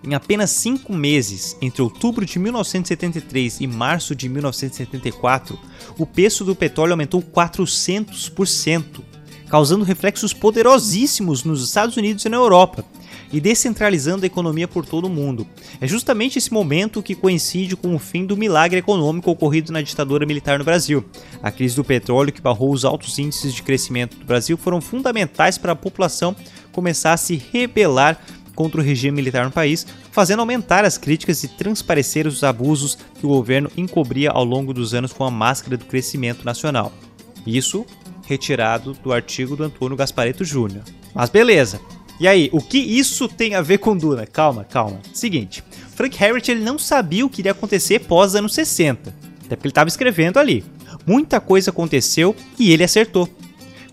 Em 0.03 0.13
apenas 0.13 0.51
cinco 0.51 0.93
meses, 0.93 1.57
entre 1.59 1.81
outubro 1.81 2.23
de 2.23 2.37
1973 2.37 3.61
e 3.61 3.65
março 3.65 4.13
de 4.13 4.29
1974, 4.29 5.57
o 5.97 6.05
preço 6.05 6.45
do 6.45 6.55
petróleo 6.55 6.91
aumentou 6.91 7.19
400%. 7.19 9.01
causando 9.49 9.83
reflexos 9.83 10.31
poderosíssimos 10.31 11.43
nos 11.43 11.65
Estados 11.65 11.97
Unidos 11.97 12.23
e 12.25 12.29
na 12.29 12.37
Europa, 12.37 12.85
e 13.31 13.39
descentralizando 13.39 14.23
a 14.23 14.27
economia 14.27 14.67
por 14.67 14.85
todo 14.85 15.05
o 15.05 15.09
mundo. 15.09 15.47
É 15.79 15.87
justamente 15.87 16.37
esse 16.37 16.51
momento 16.51 17.03
que 17.03 17.15
coincide 17.15 17.75
com 17.75 17.95
o 17.95 17.99
fim 17.99 18.25
do 18.25 18.37
milagre 18.37 18.79
econômico 18.79 19.31
ocorrido 19.31 19.71
na 19.71 19.81
ditadura 19.81 20.25
militar 20.25 20.57
no 20.57 20.65
Brasil. 20.65 21.05
A 21.41 21.51
crise 21.51 21.75
do 21.75 21.83
petróleo 21.83 22.33
que 22.33 22.41
barrou 22.41 22.71
os 22.71 22.85
altos 22.85 23.19
índices 23.19 23.53
de 23.53 23.63
crescimento 23.63 24.17
do 24.17 24.25
Brasil 24.25 24.57
foram 24.57 24.81
fundamentais 24.81 25.57
para 25.57 25.73
a 25.73 25.75
população 25.75 26.35
começar 26.71 27.13
a 27.13 27.17
se 27.17 27.41
rebelar 27.51 28.19
contra 28.55 28.81
o 28.81 28.83
regime 28.83 29.15
militar 29.15 29.45
no 29.45 29.51
país, 29.51 29.87
fazendo 30.11 30.41
aumentar 30.41 30.83
as 30.83 30.97
críticas 30.97 31.43
e 31.43 31.47
transparecer 31.47 32.27
os 32.27 32.43
abusos 32.43 32.97
que 33.17 33.25
o 33.25 33.29
governo 33.29 33.71
encobria 33.77 34.31
ao 34.31 34.43
longo 34.43 34.73
dos 34.73 34.93
anos 34.93 35.13
com 35.13 35.23
a 35.23 35.31
máscara 35.31 35.77
do 35.77 35.85
crescimento 35.85 36.43
nacional. 36.43 36.91
Isso 37.47 37.85
retirado 38.27 38.93
do 39.01 39.13
artigo 39.13 39.55
do 39.55 39.63
Antônio 39.63 39.95
Gaspareto 39.95 40.43
Júnior. 40.43 40.83
Mas 41.15 41.29
beleza, 41.29 41.79
e 42.19 42.27
aí, 42.27 42.49
o 42.51 42.61
que 42.61 42.77
isso 42.77 43.29
tem 43.29 43.55
a 43.55 43.61
ver 43.61 43.77
com 43.77 43.95
Duna? 43.95 44.25
Calma, 44.25 44.65
calma. 44.65 44.99
Seguinte, 45.13 45.63
Frank 45.95 46.21
Herbert 46.21 46.43
ele 46.49 46.59
não 46.59 46.77
sabia 46.77 47.25
o 47.25 47.29
que 47.29 47.41
iria 47.41 47.53
acontecer 47.53 47.99
pós 47.99 48.35
anos 48.35 48.53
60, 48.53 49.15
até 49.45 49.55
porque 49.55 49.67
ele 49.67 49.71
estava 49.71 49.87
escrevendo 49.87 50.37
ali. 50.37 50.63
Muita 51.05 51.39
coisa 51.39 51.71
aconteceu 51.71 52.35
e 52.57 52.71
ele 52.73 52.83
acertou. 52.83 53.29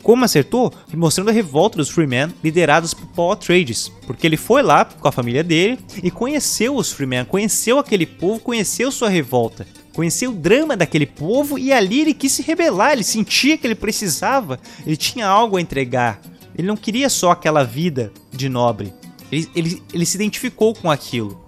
Como 0.02 0.24
acertou? 0.24 0.72
Mostrando 0.94 1.30
a 1.30 1.32
revolta 1.32 1.78
dos 1.78 1.88
Freemen 1.88 2.32
liderados 2.42 2.94
por 2.94 3.06
Paul 3.08 3.32
Atreides, 3.32 3.90
porque 4.06 4.26
ele 4.26 4.36
foi 4.36 4.62
lá 4.62 4.84
com 4.84 5.08
a 5.08 5.12
família 5.12 5.42
dele 5.42 5.78
e 6.02 6.10
conheceu 6.10 6.76
os 6.76 6.92
Freemen, 6.92 7.24
conheceu 7.24 7.78
aquele 7.78 8.06
povo, 8.06 8.38
conheceu 8.38 8.92
sua 8.92 9.08
revolta, 9.08 9.66
conheceu 9.92 10.30
o 10.30 10.34
drama 10.34 10.76
daquele 10.76 11.06
povo 11.06 11.58
e 11.58 11.72
ali 11.72 12.02
ele 12.02 12.14
quis 12.14 12.32
se 12.32 12.42
rebelar, 12.42 12.92
ele 12.92 13.02
sentia 13.02 13.58
que 13.58 13.66
ele 13.66 13.74
precisava, 13.74 14.60
ele 14.86 14.96
tinha 14.96 15.26
algo 15.26 15.56
a 15.56 15.60
entregar. 15.60 16.20
Ele 16.56 16.66
não 16.66 16.76
queria 16.76 17.08
só 17.08 17.30
aquela 17.30 17.64
vida 17.64 18.12
de 18.32 18.48
nobre. 18.48 18.92
Ele, 19.30 19.48
ele, 19.54 19.82
ele 19.92 20.06
se 20.06 20.16
identificou 20.16 20.74
com 20.74 20.90
aquilo. 20.90 21.44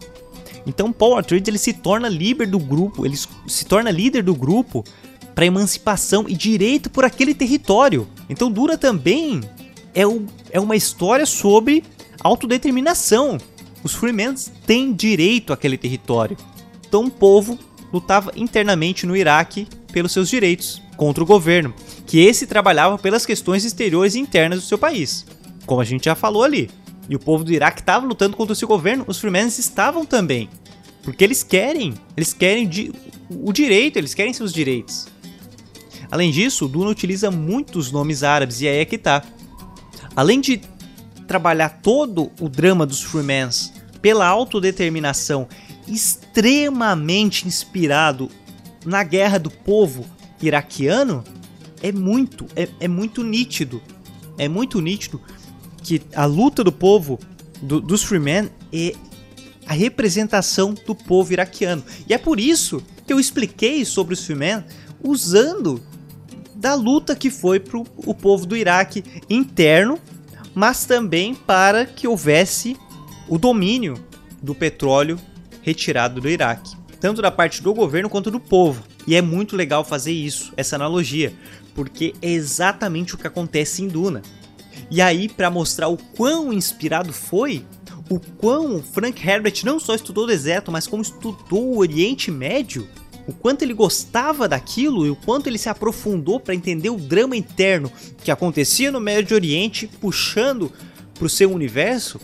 Então 0.66 0.92
Paul 0.92 1.16
Atreides 1.16 1.48
ele 1.48 1.58
se 1.58 1.72
torna 1.72 2.08
líder 2.08 2.46
do 2.46 2.58
grupo, 2.58 3.06
ele 3.06 3.16
se 3.46 3.64
torna 3.64 3.90
líder 3.90 4.22
do 4.22 4.34
grupo 4.34 4.84
para 5.34 5.46
emancipação 5.46 6.26
e 6.28 6.34
direito 6.34 6.90
por 6.90 7.04
aquele 7.04 7.34
território. 7.34 8.06
Então 8.28 8.50
Dura 8.50 8.76
também 8.76 9.40
é, 9.94 10.06
o, 10.06 10.26
é 10.50 10.60
uma 10.60 10.76
história 10.76 11.24
sobre 11.24 11.82
autodeterminação. 12.20 13.38
Os 13.82 13.94
Freemen 13.94 14.34
têm 14.66 14.92
direito 14.92 15.52
àquele 15.52 15.78
território. 15.78 16.36
Então 16.86 17.04
o 17.04 17.10
povo 17.10 17.58
lutava 17.92 18.32
internamente 18.36 19.06
no 19.06 19.16
Iraque 19.16 19.66
pelos 19.92 20.12
seus 20.12 20.28
direitos 20.28 20.82
contra 20.96 21.22
o 21.22 21.26
governo, 21.26 21.72
que 22.08 22.18
esse 22.18 22.46
trabalhava 22.46 22.98
pelas 22.98 23.26
questões 23.26 23.66
exteriores 23.66 24.14
e 24.14 24.18
internas 24.18 24.60
do 24.60 24.64
seu 24.64 24.78
país, 24.78 25.26
como 25.66 25.82
a 25.82 25.84
gente 25.84 26.06
já 26.06 26.14
falou 26.14 26.42
ali. 26.42 26.70
E 27.06 27.14
o 27.14 27.18
povo 27.18 27.44
do 27.44 27.52
Iraque 27.52 27.80
estava 27.80 28.06
lutando 28.06 28.34
contra 28.34 28.54
o 28.54 28.56
seu 28.56 28.66
governo, 28.66 29.04
os 29.06 29.18
Freemans 29.18 29.58
estavam 29.58 30.06
também, 30.06 30.48
porque 31.02 31.22
eles 31.22 31.42
querem, 31.42 31.92
eles 32.16 32.32
querem 32.32 32.66
di 32.66 32.90
o 33.30 33.52
direito, 33.52 33.98
eles 33.98 34.14
querem 34.14 34.32
seus 34.32 34.54
direitos. 34.54 35.06
Além 36.10 36.30
disso, 36.30 36.64
o 36.64 36.68
Duna 36.68 36.88
utiliza 36.90 37.30
muitos 37.30 37.92
nomes 37.92 38.22
árabes 38.22 38.62
e 38.62 38.68
aí 38.68 38.78
é 38.78 38.84
que 38.86 38.96
tá. 38.96 39.22
Além 40.16 40.40
de 40.40 40.62
trabalhar 41.26 41.80
todo 41.82 42.32
o 42.40 42.48
drama 42.48 42.86
dos 42.86 43.02
Freemans 43.02 43.70
pela 44.00 44.26
autodeterminação 44.26 45.46
extremamente 45.86 47.46
inspirado 47.46 48.30
na 48.86 49.02
guerra 49.02 49.38
do 49.38 49.50
povo 49.50 50.06
iraquiano, 50.40 51.22
é 51.82 51.92
muito, 51.92 52.46
é, 52.56 52.68
é 52.80 52.88
muito 52.88 53.22
nítido. 53.22 53.82
É 54.36 54.48
muito 54.48 54.80
nítido 54.80 55.20
que 55.82 56.02
a 56.14 56.24
luta 56.24 56.62
do 56.62 56.72
povo, 56.72 57.18
do, 57.60 57.80
dos 57.80 58.02
Freemen, 58.02 58.50
é 58.72 58.94
a 59.66 59.72
representação 59.72 60.74
do 60.86 60.94
povo 60.94 61.32
iraquiano. 61.32 61.84
E 62.08 62.14
é 62.14 62.18
por 62.18 62.40
isso 62.40 62.82
que 63.06 63.12
eu 63.12 63.20
expliquei 63.20 63.84
sobre 63.84 64.14
os 64.14 64.24
Freemen 64.24 64.64
usando 65.02 65.82
da 66.54 66.74
luta 66.74 67.14
que 67.14 67.30
foi 67.30 67.60
para 67.60 67.78
o 67.78 68.14
povo 68.14 68.44
do 68.44 68.56
Iraque 68.56 69.04
interno, 69.30 69.98
mas 70.54 70.84
também 70.84 71.34
para 71.34 71.86
que 71.86 72.08
houvesse 72.08 72.76
o 73.28 73.38
domínio 73.38 73.94
do 74.42 74.54
petróleo 74.54 75.18
retirado 75.62 76.20
do 76.20 76.28
Iraque, 76.28 76.76
tanto 77.00 77.22
da 77.22 77.30
parte 77.30 77.62
do 77.62 77.72
governo 77.72 78.10
quanto 78.10 78.30
do 78.30 78.40
povo. 78.40 78.82
E 79.06 79.14
é 79.14 79.22
muito 79.22 79.54
legal 79.54 79.84
fazer 79.84 80.12
isso, 80.12 80.52
essa 80.56 80.76
analogia, 80.76 81.32
porque 81.74 82.14
é 82.20 82.30
exatamente 82.30 83.14
o 83.14 83.18
que 83.18 83.26
acontece 83.26 83.82
em 83.82 83.88
Duna. 83.88 84.22
E 84.90 85.02
aí, 85.02 85.28
para 85.28 85.50
mostrar 85.50 85.88
o 85.88 85.96
quão 85.96 86.52
inspirado 86.52 87.12
foi, 87.12 87.64
o 88.08 88.18
quão 88.18 88.82
Frank 88.82 89.26
Herbert 89.26 89.60
não 89.64 89.78
só 89.78 89.94
estudou 89.94 90.24
o 90.24 90.28
deserto, 90.28 90.72
mas 90.72 90.86
como 90.86 91.02
estudou 91.02 91.74
o 91.74 91.78
Oriente 91.78 92.30
Médio, 92.30 92.88
o 93.26 93.32
quanto 93.32 93.62
ele 93.62 93.74
gostava 93.74 94.48
daquilo 94.48 95.04
e 95.06 95.10
o 95.10 95.16
quanto 95.16 95.46
ele 95.46 95.58
se 95.58 95.68
aprofundou 95.68 96.40
para 96.40 96.54
entender 96.54 96.88
o 96.88 96.96
drama 96.96 97.36
interno 97.36 97.92
que 98.24 98.30
acontecia 98.30 98.90
no 98.90 99.00
Médio 99.00 99.34
Oriente, 99.34 99.86
puxando 99.86 100.72
para 101.14 101.26
o 101.26 101.28
seu 101.28 101.52
universo, 101.52 102.18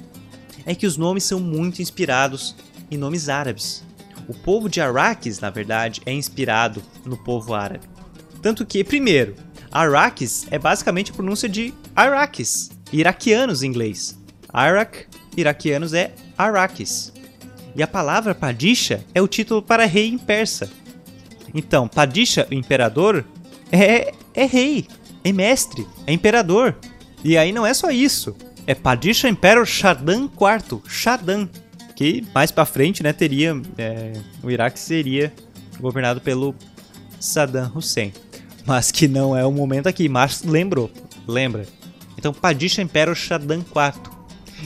é 0.65 0.75
que 0.75 0.87
os 0.87 0.97
nomes 0.97 1.25
são 1.25 1.39
muito 1.39 1.83
inspirados 1.83 2.57
em 2.91 2.97
nomes 2.97 3.29
árabes. 3.29 3.85
O 4.27 4.33
povo 4.33 4.69
de 4.69 4.81
Arrakis, 4.81 5.39
na 5.41 5.51
verdade, 5.51 6.01
é 6.07 6.13
inspirado 6.13 6.83
no 7.05 7.19
povo 7.19 7.53
árabe. 7.53 7.94
Tanto 8.45 8.67
que, 8.67 8.85
primeiro, 8.85 9.35
Arrakis 9.73 10.47
é 10.51 10.59
basicamente 10.59 11.11
a 11.11 11.15
pronúncia 11.15 11.49
de 11.49 11.73
Arrakis, 11.97 12.71
iraquianos 12.93 13.63
em 13.63 13.69
inglês. 13.69 14.19
Arak, 14.53 15.07
iraquianos 15.35 15.95
é 15.95 16.13
Arrakis. 16.37 17.11
E 17.75 17.83
a 17.83 17.87
palavra 17.87 18.35
Padisha 18.35 19.03
é 19.15 19.23
o 19.23 19.27
título 19.27 19.63
para 19.63 19.87
rei 19.87 20.11
em 20.11 20.19
persa. 20.19 20.71
Então, 21.55 21.89
Padisha, 21.89 22.47
o 22.51 22.53
imperador, 22.53 23.25
é, 23.73 24.13
é 24.35 24.45
rei, 24.45 24.89
é 25.25 25.33
mestre, 25.33 25.87
é 26.07 26.13
imperador. 26.13 26.77
E 27.25 27.39
aí 27.39 27.51
não 27.51 27.65
é 27.65 27.73
só 27.73 27.91
isso. 27.91 28.37
É 28.67 28.75
Padisha 28.75 29.27
Emperor 29.27 29.65
Shadan 29.65 30.25
IV, 30.25 30.83
Shadan, 30.87 31.49
que 31.97 32.23
mais 32.35 32.51
para 32.51 32.67
frente, 32.67 33.03
né, 33.03 33.15
teria 33.15 33.59
é, 33.79 34.13
o 34.43 34.51
Iraque 34.51 34.79
seria 34.79 35.33
governado 35.81 36.21
pelo 36.21 36.55
Saddam 37.25 37.73
Hussein, 37.75 38.13
mas 38.67 38.91
que 38.91 39.07
não 39.07 39.37
é 39.37 39.45
o 39.45 39.53
momento 39.53 39.87
aqui. 39.87 40.09
Mas 40.09 40.43
lembrou, 40.43 40.91
lembra? 41.27 41.67
Então 42.19 42.33
Padisha 42.33 42.83
Império 42.83 43.15
Shaddam 43.15 43.59
IV. 43.61 44.15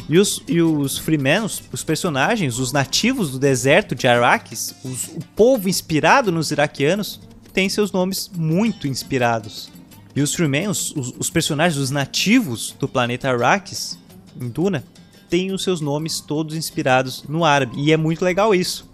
E 0.08 0.18
os, 0.18 0.42
e 0.46 0.62
os 0.62 0.96
Freemen, 0.98 1.40
os, 1.42 1.82
personagens, 1.82 2.58
os 2.58 2.72
nativos 2.72 3.32
do 3.32 3.38
deserto 3.38 3.94
de 3.94 4.06
Arrakis, 4.06 4.74
os, 4.84 5.08
o 5.08 5.20
povo 5.34 5.68
inspirado 5.68 6.30
nos 6.30 6.50
iraquianos, 6.50 7.20
tem 7.52 7.68
seus 7.68 7.90
nomes 7.90 8.30
muito 8.34 8.86
inspirados. 8.86 9.70
E 10.14 10.20
os 10.20 10.34
Freemen, 10.34 10.68
os, 10.68 10.94
os 11.18 11.30
personagens, 11.30 11.80
os 11.80 11.90
nativos 11.90 12.74
do 12.78 12.86
planeta 12.86 13.30
Arrakis, 13.30 13.98
em 14.40 14.48
Duna, 14.48 14.84
têm 15.28 15.52
os 15.52 15.62
seus 15.62 15.80
nomes 15.80 16.20
todos 16.20 16.56
inspirados 16.56 17.24
no 17.28 17.44
árabe. 17.44 17.76
E 17.76 17.92
é 17.92 17.96
muito 17.96 18.24
legal 18.24 18.54
isso. 18.54 18.88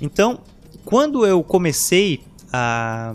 Então, 0.00 0.40
quando 0.84 1.26
eu 1.26 1.42
comecei 1.42 2.20
a, 2.52 3.12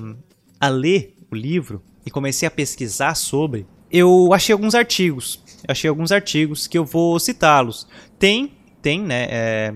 a 0.60 0.67
ler 0.67 1.14
o 1.31 1.35
livro 1.35 1.81
e 2.05 2.11
comecei 2.11 2.47
a 2.47 2.51
pesquisar 2.51 3.15
sobre, 3.15 3.65
eu 3.91 4.33
achei 4.33 4.53
alguns 4.53 4.75
artigos. 4.75 5.41
Achei 5.67 5.89
alguns 5.89 6.11
artigos 6.11 6.67
que 6.67 6.77
eu 6.77 6.85
vou 6.85 7.19
citá-los. 7.19 7.88
Tem, 8.19 8.51
tem, 8.81 9.01
né? 9.01 9.27
É, 9.29 9.73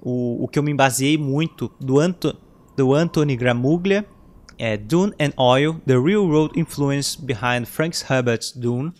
o, 0.00 0.44
o 0.44 0.48
que 0.48 0.58
eu 0.58 0.62
me 0.62 0.74
baseei 0.74 1.18
muito 1.18 1.70
do, 1.80 1.98
Anto, 1.98 2.36
do 2.76 2.94
Anthony 2.94 3.36
Gramuglia, 3.36 4.06
é 4.58 4.76
Dune 4.76 5.12
and 5.20 5.32
Oil: 5.36 5.80
The 5.86 5.98
Real 5.98 6.24
World 6.26 6.58
Influence 6.58 7.20
Behind 7.20 7.66
Frank 7.66 7.96
Herbert's 8.10 8.52
Dune. 8.52 8.92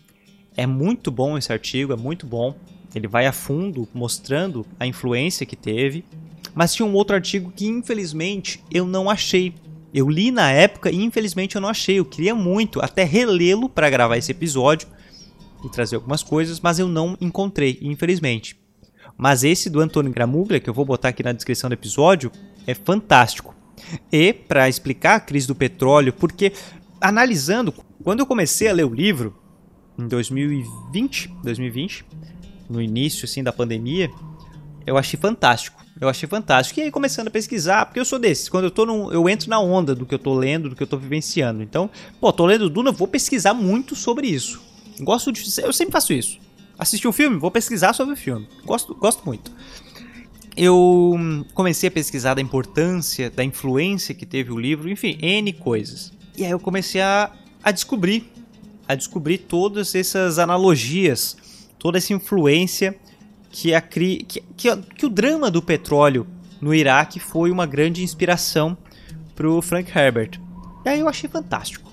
É 0.56 0.66
muito 0.66 1.10
bom 1.10 1.38
esse 1.38 1.52
artigo, 1.52 1.92
é 1.92 1.96
muito 1.96 2.26
bom. 2.26 2.54
Ele 2.94 3.06
vai 3.06 3.26
a 3.26 3.32
fundo 3.32 3.88
mostrando 3.92 4.66
a 4.78 4.86
influência 4.86 5.46
que 5.46 5.56
teve. 5.56 6.04
Mas 6.54 6.74
tinha 6.74 6.86
um 6.86 6.94
outro 6.94 7.14
artigo 7.14 7.52
que 7.54 7.66
infelizmente 7.66 8.62
eu 8.70 8.86
não 8.86 9.08
achei. 9.08 9.54
Eu 9.92 10.08
li 10.08 10.30
na 10.30 10.50
época 10.50 10.90
e 10.90 11.02
infelizmente 11.02 11.56
eu 11.56 11.60
não 11.60 11.68
achei. 11.68 11.98
Eu 11.98 12.04
queria 12.04 12.34
muito 12.34 12.80
até 12.80 13.04
relê-lo 13.04 13.68
para 13.68 13.88
gravar 13.88 14.16
esse 14.16 14.32
episódio 14.32 14.88
e 15.64 15.68
trazer 15.68 15.96
algumas 15.96 16.22
coisas, 16.22 16.60
mas 16.60 16.78
eu 16.78 16.88
não 16.88 17.16
encontrei, 17.20 17.78
infelizmente. 17.80 18.56
Mas 19.16 19.42
esse 19.42 19.68
do 19.68 19.80
Antônio 19.80 20.12
Gramuglia, 20.12 20.60
que 20.60 20.70
eu 20.70 20.74
vou 20.74 20.84
botar 20.84 21.08
aqui 21.08 21.22
na 21.22 21.32
descrição 21.32 21.68
do 21.68 21.72
episódio, 21.72 22.30
é 22.66 22.74
fantástico. 22.74 23.54
E 24.12 24.32
para 24.32 24.68
explicar 24.68 25.16
a 25.16 25.20
crise 25.20 25.46
do 25.46 25.54
petróleo, 25.54 26.12
porque 26.12 26.52
analisando, 27.00 27.72
quando 28.02 28.20
eu 28.20 28.26
comecei 28.26 28.68
a 28.68 28.72
ler 28.72 28.84
o 28.84 28.94
livro 28.94 29.36
em 29.98 30.06
2020, 30.06 31.28
2020, 31.42 32.04
no 32.68 32.80
início 32.80 33.24
assim 33.24 33.42
da 33.42 33.52
pandemia, 33.52 34.10
eu 34.86 34.96
achei 34.96 35.18
fantástico. 35.18 35.82
Eu 36.00 36.08
achei 36.08 36.28
fantástico. 36.28 36.78
E 36.78 36.84
aí 36.84 36.90
começando 36.90 37.28
a 37.28 37.30
pesquisar, 37.30 37.86
porque 37.86 37.98
eu 37.98 38.04
sou 38.04 38.18
desses, 38.18 38.48
quando 38.48 38.64
eu 38.64 38.70
tô 38.70 38.86
num, 38.86 39.12
eu 39.12 39.28
entro 39.28 39.50
na 39.50 39.58
onda 39.58 39.94
do 39.94 40.06
que 40.06 40.14
eu 40.14 40.18
tô 40.18 40.34
lendo, 40.34 40.70
do 40.70 40.76
que 40.76 40.82
eu 40.82 40.86
tô 40.86 40.96
vivenciando. 40.96 41.62
Então, 41.62 41.90
pô, 42.20 42.32
tô 42.32 42.46
lendo 42.46 42.70
Duna, 42.70 42.92
vou 42.92 43.08
pesquisar 43.08 43.54
muito 43.54 43.96
sobre 43.96 44.26
isso. 44.28 44.60
Gosto 45.00 45.32
de. 45.32 45.42
Eu 45.60 45.72
sempre 45.72 45.92
faço 45.92 46.12
isso. 46.12 46.38
Assistir 46.78 47.08
um 47.08 47.12
filme, 47.12 47.38
vou 47.38 47.50
pesquisar 47.50 47.92
sobre 47.92 48.14
o 48.14 48.16
filme. 48.16 48.48
Gosto, 48.64 48.94
gosto 48.94 49.24
muito. 49.24 49.50
Eu 50.56 51.16
comecei 51.54 51.88
a 51.88 51.92
pesquisar 51.92 52.34
da 52.34 52.40
importância, 52.40 53.30
da 53.30 53.44
influência 53.44 54.14
que 54.14 54.26
teve 54.26 54.52
o 54.52 54.58
livro, 54.58 54.88
enfim, 54.88 55.16
N 55.20 55.52
coisas. 55.52 56.12
E 56.36 56.44
aí 56.44 56.50
eu 56.50 56.58
comecei 56.58 57.00
a, 57.00 57.32
a 57.62 57.70
descobrir, 57.70 58.30
a 58.86 58.94
descobrir 58.94 59.38
todas 59.38 59.94
essas 59.94 60.38
analogias, 60.38 61.36
toda 61.78 61.98
essa 61.98 62.12
influência 62.12 62.96
que, 63.50 63.74
a, 63.74 63.80
que, 63.80 64.24
que, 64.56 64.76
que 64.76 65.06
o 65.06 65.08
drama 65.08 65.50
do 65.50 65.62
petróleo 65.62 66.26
no 66.60 66.74
Iraque 66.74 67.20
foi 67.20 67.50
uma 67.50 67.66
grande 67.66 68.02
inspiração 68.02 68.76
para 69.34 69.48
o 69.48 69.62
Frank 69.62 69.90
Herbert. 69.96 70.40
E 70.84 70.88
aí 70.88 71.00
eu 71.00 71.08
achei 71.08 71.28
fantástico. 71.28 71.90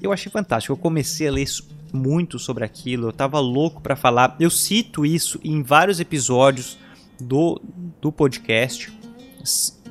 Eu 0.00 0.12
achei 0.12 0.30
fantástico. 0.30 0.72
Eu 0.72 0.76
comecei 0.76 1.28
a 1.28 1.32
ler 1.32 1.46
muito 1.92 2.38
sobre 2.38 2.64
aquilo, 2.64 3.08
eu 3.08 3.12
tava 3.12 3.38
louco 3.38 3.80
para 3.80 3.96
falar. 3.96 4.36
Eu 4.40 4.50
cito 4.50 5.06
isso 5.06 5.38
em 5.42 5.62
vários 5.62 6.00
episódios 6.00 6.76
do, 7.20 7.60
do 8.00 8.10
podcast. 8.10 8.92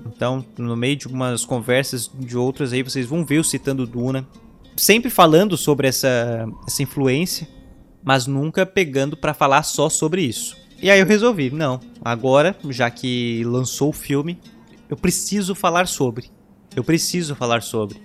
Então, 0.06 0.46
no 0.58 0.76
meio 0.76 0.98
de 0.98 1.08
umas 1.08 1.46
conversas 1.46 2.12
de 2.14 2.38
outras 2.38 2.74
aí, 2.74 2.84
vocês 2.84 3.06
vão 3.06 3.26
ver 3.26 3.38
eu 3.38 3.44
citando 3.44 3.88
Duna. 3.88 4.28
Sempre 4.76 5.10
falando 5.10 5.56
sobre 5.56 5.88
essa, 5.88 6.46
essa 6.68 6.84
influência, 6.84 7.48
mas 8.04 8.28
nunca 8.28 8.66
pegando 8.66 9.16
para 9.16 9.34
falar 9.34 9.64
só 9.64 9.88
sobre 9.88 10.24
isso. 10.24 10.58
E 10.84 10.92
aí 10.92 11.00
eu 11.00 11.06
resolvi, 11.06 11.50
não, 11.50 11.80
agora, 12.04 12.54
já 12.70 12.92
que 12.92 13.42
lançou 13.46 13.88
o 13.88 13.94
filme, 13.94 14.38
eu 14.90 14.98
preciso 14.98 15.56
falar 15.56 15.88
sobre. 15.88 16.30
Eu 16.76 16.84
preciso 16.84 17.36
falar 17.36 17.64
sobre. 17.64 18.02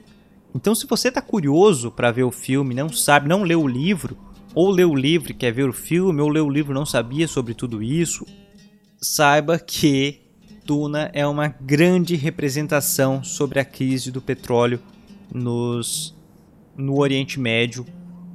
Então, 0.55 0.77
se 0.77 0.87
você 0.87 1.09
está 1.09 1.21
curioso 1.21 1.91
para 1.91 2.13
ver 2.13 2.23
o 2.23 2.31
filme, 2.31 2.77
não 2.77 2.89
sabe, 2.89 3.29
não 3.29 3.43
leu 3.43 3.63
o 3.63 3.67
livro, 3.67 4.17
ou 4.55 4.71
leu 4.71 4.93
o 4.93 4.95
livro 4.95 5.33
e 5.33 5.35
quer 5.35 5.51
ver 5.51 5.69
o 5.69 5.73
filme, 5.73 6.21
ou 6.21 6.29
leu 6.29 6.47
o 6.47 6.51
livro 6.51 6.73
e 6.73 6.75
não 6.77 6.87
sabia 6.87 7.27
sobre 7.27 7.53
tudo 7.53 7.83
isso, 7.83 8.25
saiba 9.03 9.59
que 9.59 10.21
Duna 10.65 11.11
é 11.13 11.27
uma 11.27 11.49
grande 11.49 12.15
representação 12.15 13.25
sobre 13.25 13.59
a 13.59 13.65
crise 13.65 14.13
do 14.13 14.23
petróleo 14.23 14.81
nos, 15.35 16.17
no 16.77 17.01
Oriente 17.01 17.41
Médio, 17.41 17.85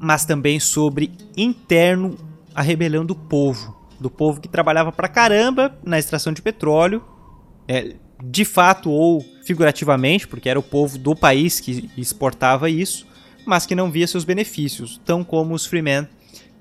mas 0.01 0.25
também 0.25 0.60
sobre 0.60 1.13
interno 1.38 2.17
a 2.53 2.62
rebelião 2.62 3.06
do 3.06 3.15
povo, 3.15 3.83
do 4.04 4.12
povo 4.12 4.42
que 4.42 4.50
trabalhava 4.50 4.92
pra 4.92 5.08
caramba 5.08 5.76
na 5.84 5.98
extração 5.98 6.34
de 6.34 6.42
petróleo, 6.42 7.02
é, 7.68 7.96
de 8.22 8.44
fato 8.44 8.92
ou 8.92 9.26
figurativamente, 9.46 10.28
porque 10.28 10.50
era 10.50 10.60
o 10.60 10.63
povo 10.63 10.98
do 10.98 11.16
país 11.16 11.62
que 11.62 11.89
exportava 11.98 12.70
isso, 12.70 13.08
mas 13.46 13.66
que 13.66 13.74
não 13.74 13.89
via 13.89 14.06
seus 14.06 14.26
benefícios, 14.26 15.02
tão 15.06 15.24
como 15.24 15.56
os 15.56 15.66
Freemen 15.66 16.08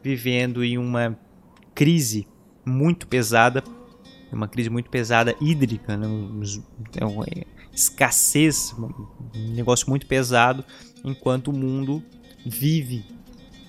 vivendo 0.03 0.65
em 0.65 0.79
uma 0.79 1.19
crise 1.75 2.27
muito 2.65 3.09
pesada, 3.09 3.63
uma 4.33 4.49
crise 4.49 4.71
muito 4.71 4.89
pesada 4.89 5.35
hídrica, 5.41 5.97
né? 5.97 6.07
é 6.97 7.05
uma 7.05 7.27
escassez, 7.73 8.75
um 8.79 9.53
negócio 9.53 9.89
muito 9.91 10.07
pesado, 10.07 10.65
enquanto 11.05 11.49
o 11.49 11.53
mundo 11.53 12.03
vive. 12.47 13.05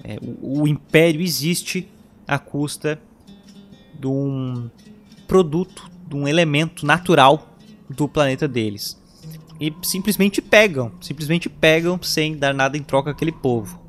É, 0.04 0.18
o, 0.22 0.62
o 0.62 0.68
império 0.68 1.22
existe 1.22 1.88
à 2.28 2.38
custa 2.38 3.02
de 4.00 4.08
um 4.08 4.70
produto, 5.28 5.90
de 6.08 6.16
um 6.16 6.28
elemento 6.28 6.86
natural 6.86 7.58
do 7.90 8.08
planeta 8.08 8.48
deles. 8.48 9.02
E 9.60 9.74
simplesmente 9.84 10.42
pegam, 10.42 10.92
simplesmente 11.00 11.50
pegam 11.50 12.02
sem 12.02 12.36
dar 12.36 12.54
nada 12.54 12.78
em 12.78 12.84
troca 12.84 13.12
àquele 13.12 13.32
povo. 13.32 13.82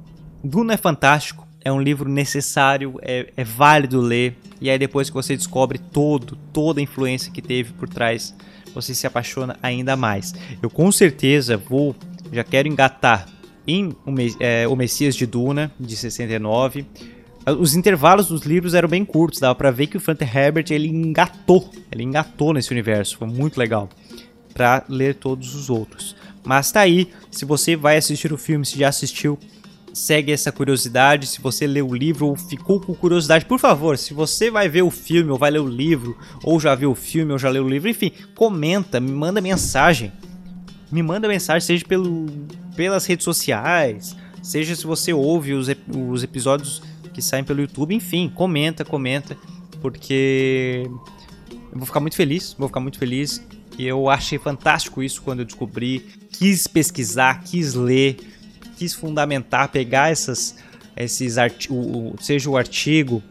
Duna 0.42 0.74
é 0.74 0.76
fantástico, 0.76 1.46
é 1.64 1.72
um 1.72 1.80
livro 1.80 2.08
necessário, 2.08 2.98
é, 3.02 3.32
é 3.36 3.42
válido 3.42 4.00
ler, 4.00 4.36
e 4.60 4.68
aí 4.68 4.78
depois 4.78 5.08
que 5.08 5.14
você 5.14 5.34
descobre 5.36 5.78
todo, 5.78 6.36
toda 6.52 6.80
a 6.80 6.82
influência 6.82 7.32
que 7.32 7.40
teve 7.40 7.72
por 7.72 7.88
trás, 7.88 8.34
você 8.74 8.94
se 8.94 9.06
apaixona 9.06 9.56
ainda 9.62 9.96
mais. 9.96 10.34
Eu 10.62 10.68
com 10.68 10.92
certeza 10.92 11.56
vou, 11.56 11.96
já 12.32 12.44
quero 12.44 12.68
engatar 12.68 13.26
em 13.66 13.96
é, 14.38 14.68
o 14.68 14.76
Messias 14.76 15.16
de 15.16 15.26
Duna, 15.26 15.72
de 15.80 15.96
69, 15.96 16.86
os 17.46 17.74
intervalos 17.74 18.28
dos 18.28 18.42
livros 18.42 18.74
eram 18.74 18.88
bem 18.88 19.04
curtos, 19.04 19.40
dava 19.40 19.54
para 19.54 19.70
ver 19.70 19.86
que 19.86 19.96
o 19.96 20.00
Frank 20.00 20.22
Herbert 20.24 20.66
ele 20.70 20.88
engatou, 20.88 21.70
ele 21.92 22.02
engatou 22.02 22.54
nesse 22.54 22.70
universo, 22.70 23.18
foi 23.18 23.28
muito 23.28 23.58
legal 23.58 23.88
para 24.54 24.84
ler 24.88 25.16
todos 25.16 25.54
os 25.54 25.68
outros. 25.68 26.16
Mas 26.44 26.70
tá 26.70 26.80
aí, 26.80 27.10
se 27.30 27.44
você 27.44 27.74
vai 27.74 27.96
assistir 27.96 28.32
o 28.32 28.38
filme, 28.38 28.64
se 28.64 28.78
já 28.78 28.88
assistiu, 28.88 29.38
segue 29.92 30.32
essa 30.32 30.52
curiosidade. 30.52 31.26
Se 31.26 31.40
você 31.40 31.66
leu 31.66 31.88
o 31.88 31.94
livro 31.94 32.28
ou 32.28 32.36
ficou 32.36 32.80
com 32.80 32.94
curiosidade, 32.94 33.46
por 33.46 33.58
favor, 33.58 33.96
se 33.96 34.12
você 34.12 34.50
vai 34.50 34.68
ver 34.68 34.82
o 34.82 34.90
filme 34.90 35.30
ou 35.30 35.38
vai 35.38 35.50
ler 35.50 35.60
o 35.60 35.66
livro, 35.66 36.16
ou 36.42 36.60
já 36.60 36.74
viu 36.74 36.90
o 36.90 36.94
filme 36.94 37.32
ou 37.32 37.38
já 37.38 37.48
leu 37.48 37.64
o 37.64 37.68
livro, 37.68 37.88
enfim, 37.88 38.12
comenta, 38.34 39.00
me 39.00 39.10
manda 39.10 39.40
mensagem. 39.40 40.12
Me 40.92 41.02
manda 41.02 41.26
mensagem, 41.26 41.66
seja 41.66 41.84
pelo, 41.84 42.26
pelas 42.76 43.06
redes 43.06 43.24
sociais, 43.24 44.14
seja 44.42 44.76
se 44.76 44.86
você 44.86 45.12
ouve 45.12 45.54
os, 45.54 45.68
os 45.88 46.22
episódios 46.22 46.82
que 47.14 47.22
saem 47.22 47.44
pelo 47.44 47.60
YouTube, 47.60 47.94
enfim, 47.94 48.28
comenta, 48.28 48.84
comenta, 48.84 49.38
porque 49.80 50.82
eu 51.72 51.78
vou 51.78 51.86
ficar 51.86 52.00
muito 52.00 52.16
feliz, 52.16 52.54
vou 52.58 52.68
ficar 52.68 52.80
muito 52.80 52.98
feliz. 52.98 53.42
E 53.78 53.86
eu 53.86 54.08
achei 54.08 54.38
fantástico 54.38 55.02
isso 55.02 55.22
quando 55.22 55.40
eu 55.40 55.44
descobri, 55.44 56.06
quis 56.30 56.66
pesquisar, 56.66 57.42
quis 57.42 57.74
ler, 57.74 58.16
quis 58.76 58.94
fundamentar, 58.94 59.68
pegar 59.68 60.10
essas, 60.10 60.56
esses 60.96 61.38
artigos, 61.38 62.24
seja 62.24 62.50
o 62.50 62.56
artigo 62.56 63.22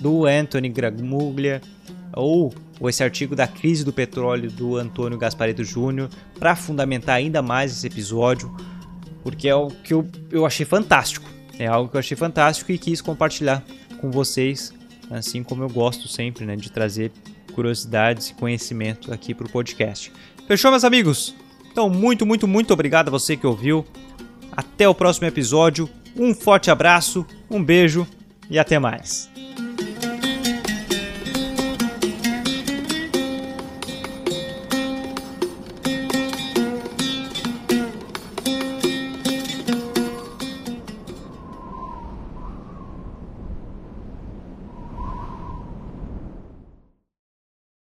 do 0.00 0.26
Anthony 0.26 0.68
Gramuglia 0.68 1.60
ou, 2.14 2.52
esse 2.88 3.02
artigo 3.02 3.34
da 3.34 3.48
crise 3.48 3.84
do 3.84 3.92
petróleo 3.92 4.50
do 4.50 4.76
Antônio 4.76 5.18
Gaspareto 5.18 5.64
Júnior 5.64 6.08
para 6.38 6.54
fundamentar 6.54 7.16
ainda 7.16 7.42
mais 7.42 7.72
esse 7.72 7.86
episódio, 7.86 8.54
porque 9.24 9.48
é 9.48 9.54
o 9.54 9.68
que 9.68 9.92
eu, 9.92 10.08
eu 10.30 10.46
achei 10.46 10.64
fantástico. 10.64 11.27
É 11.58 11.66
algo 11.66 11.90
que 11.90 11.96
eu 11.96 11.98
achei 11.98 12.16
fantástico 12.16 12.70
e 12.70 12.78
quis 12.78 13.00
compartilhar 13.00 13.64
com 14.00 14.10
vocês, 14.10 14.72
assim 15.10 15.42
como 15.42 15.62
eu 15.62 15.68
gosto 15.68 16.06
sempre, 16.06 16.44
né, 16.44 16.54
de 16.54 16.70
trazer 16.70 17.10
curiosidades 17.52 18.30
e 18.30 18.34
conhecimento 18.34 19.12
aqui 19.12 19.34
para 19.34 19.46
o 19.46 19.50
podcast. 19.50 20.12
Fechou, 20.46 20.70
meus 20.70 20.84
amigos? 20.84 21.34
Então, 21.70 21.90
muito, 21.90 22.24
muito, 22.24 22.46
muito 22.46 22.72
obrigado 22.72 23.08
a 23.08 23.10
você 23.10 23.36
que 23.36 23.46
ouviu. 23.46 23.84
Até 24.52 24.88
o 24.88 24.94
próximo 24.94 25.26
episódio. 25.26 25.88
Um 26.16 26.34
forte 26.34 26.70
abraço, 26.70 27.26
um 27.50 27.62
beijo 27.62 28.06
e 28.50 28.58
até 28.58 28.78
mais. 28.78 29.28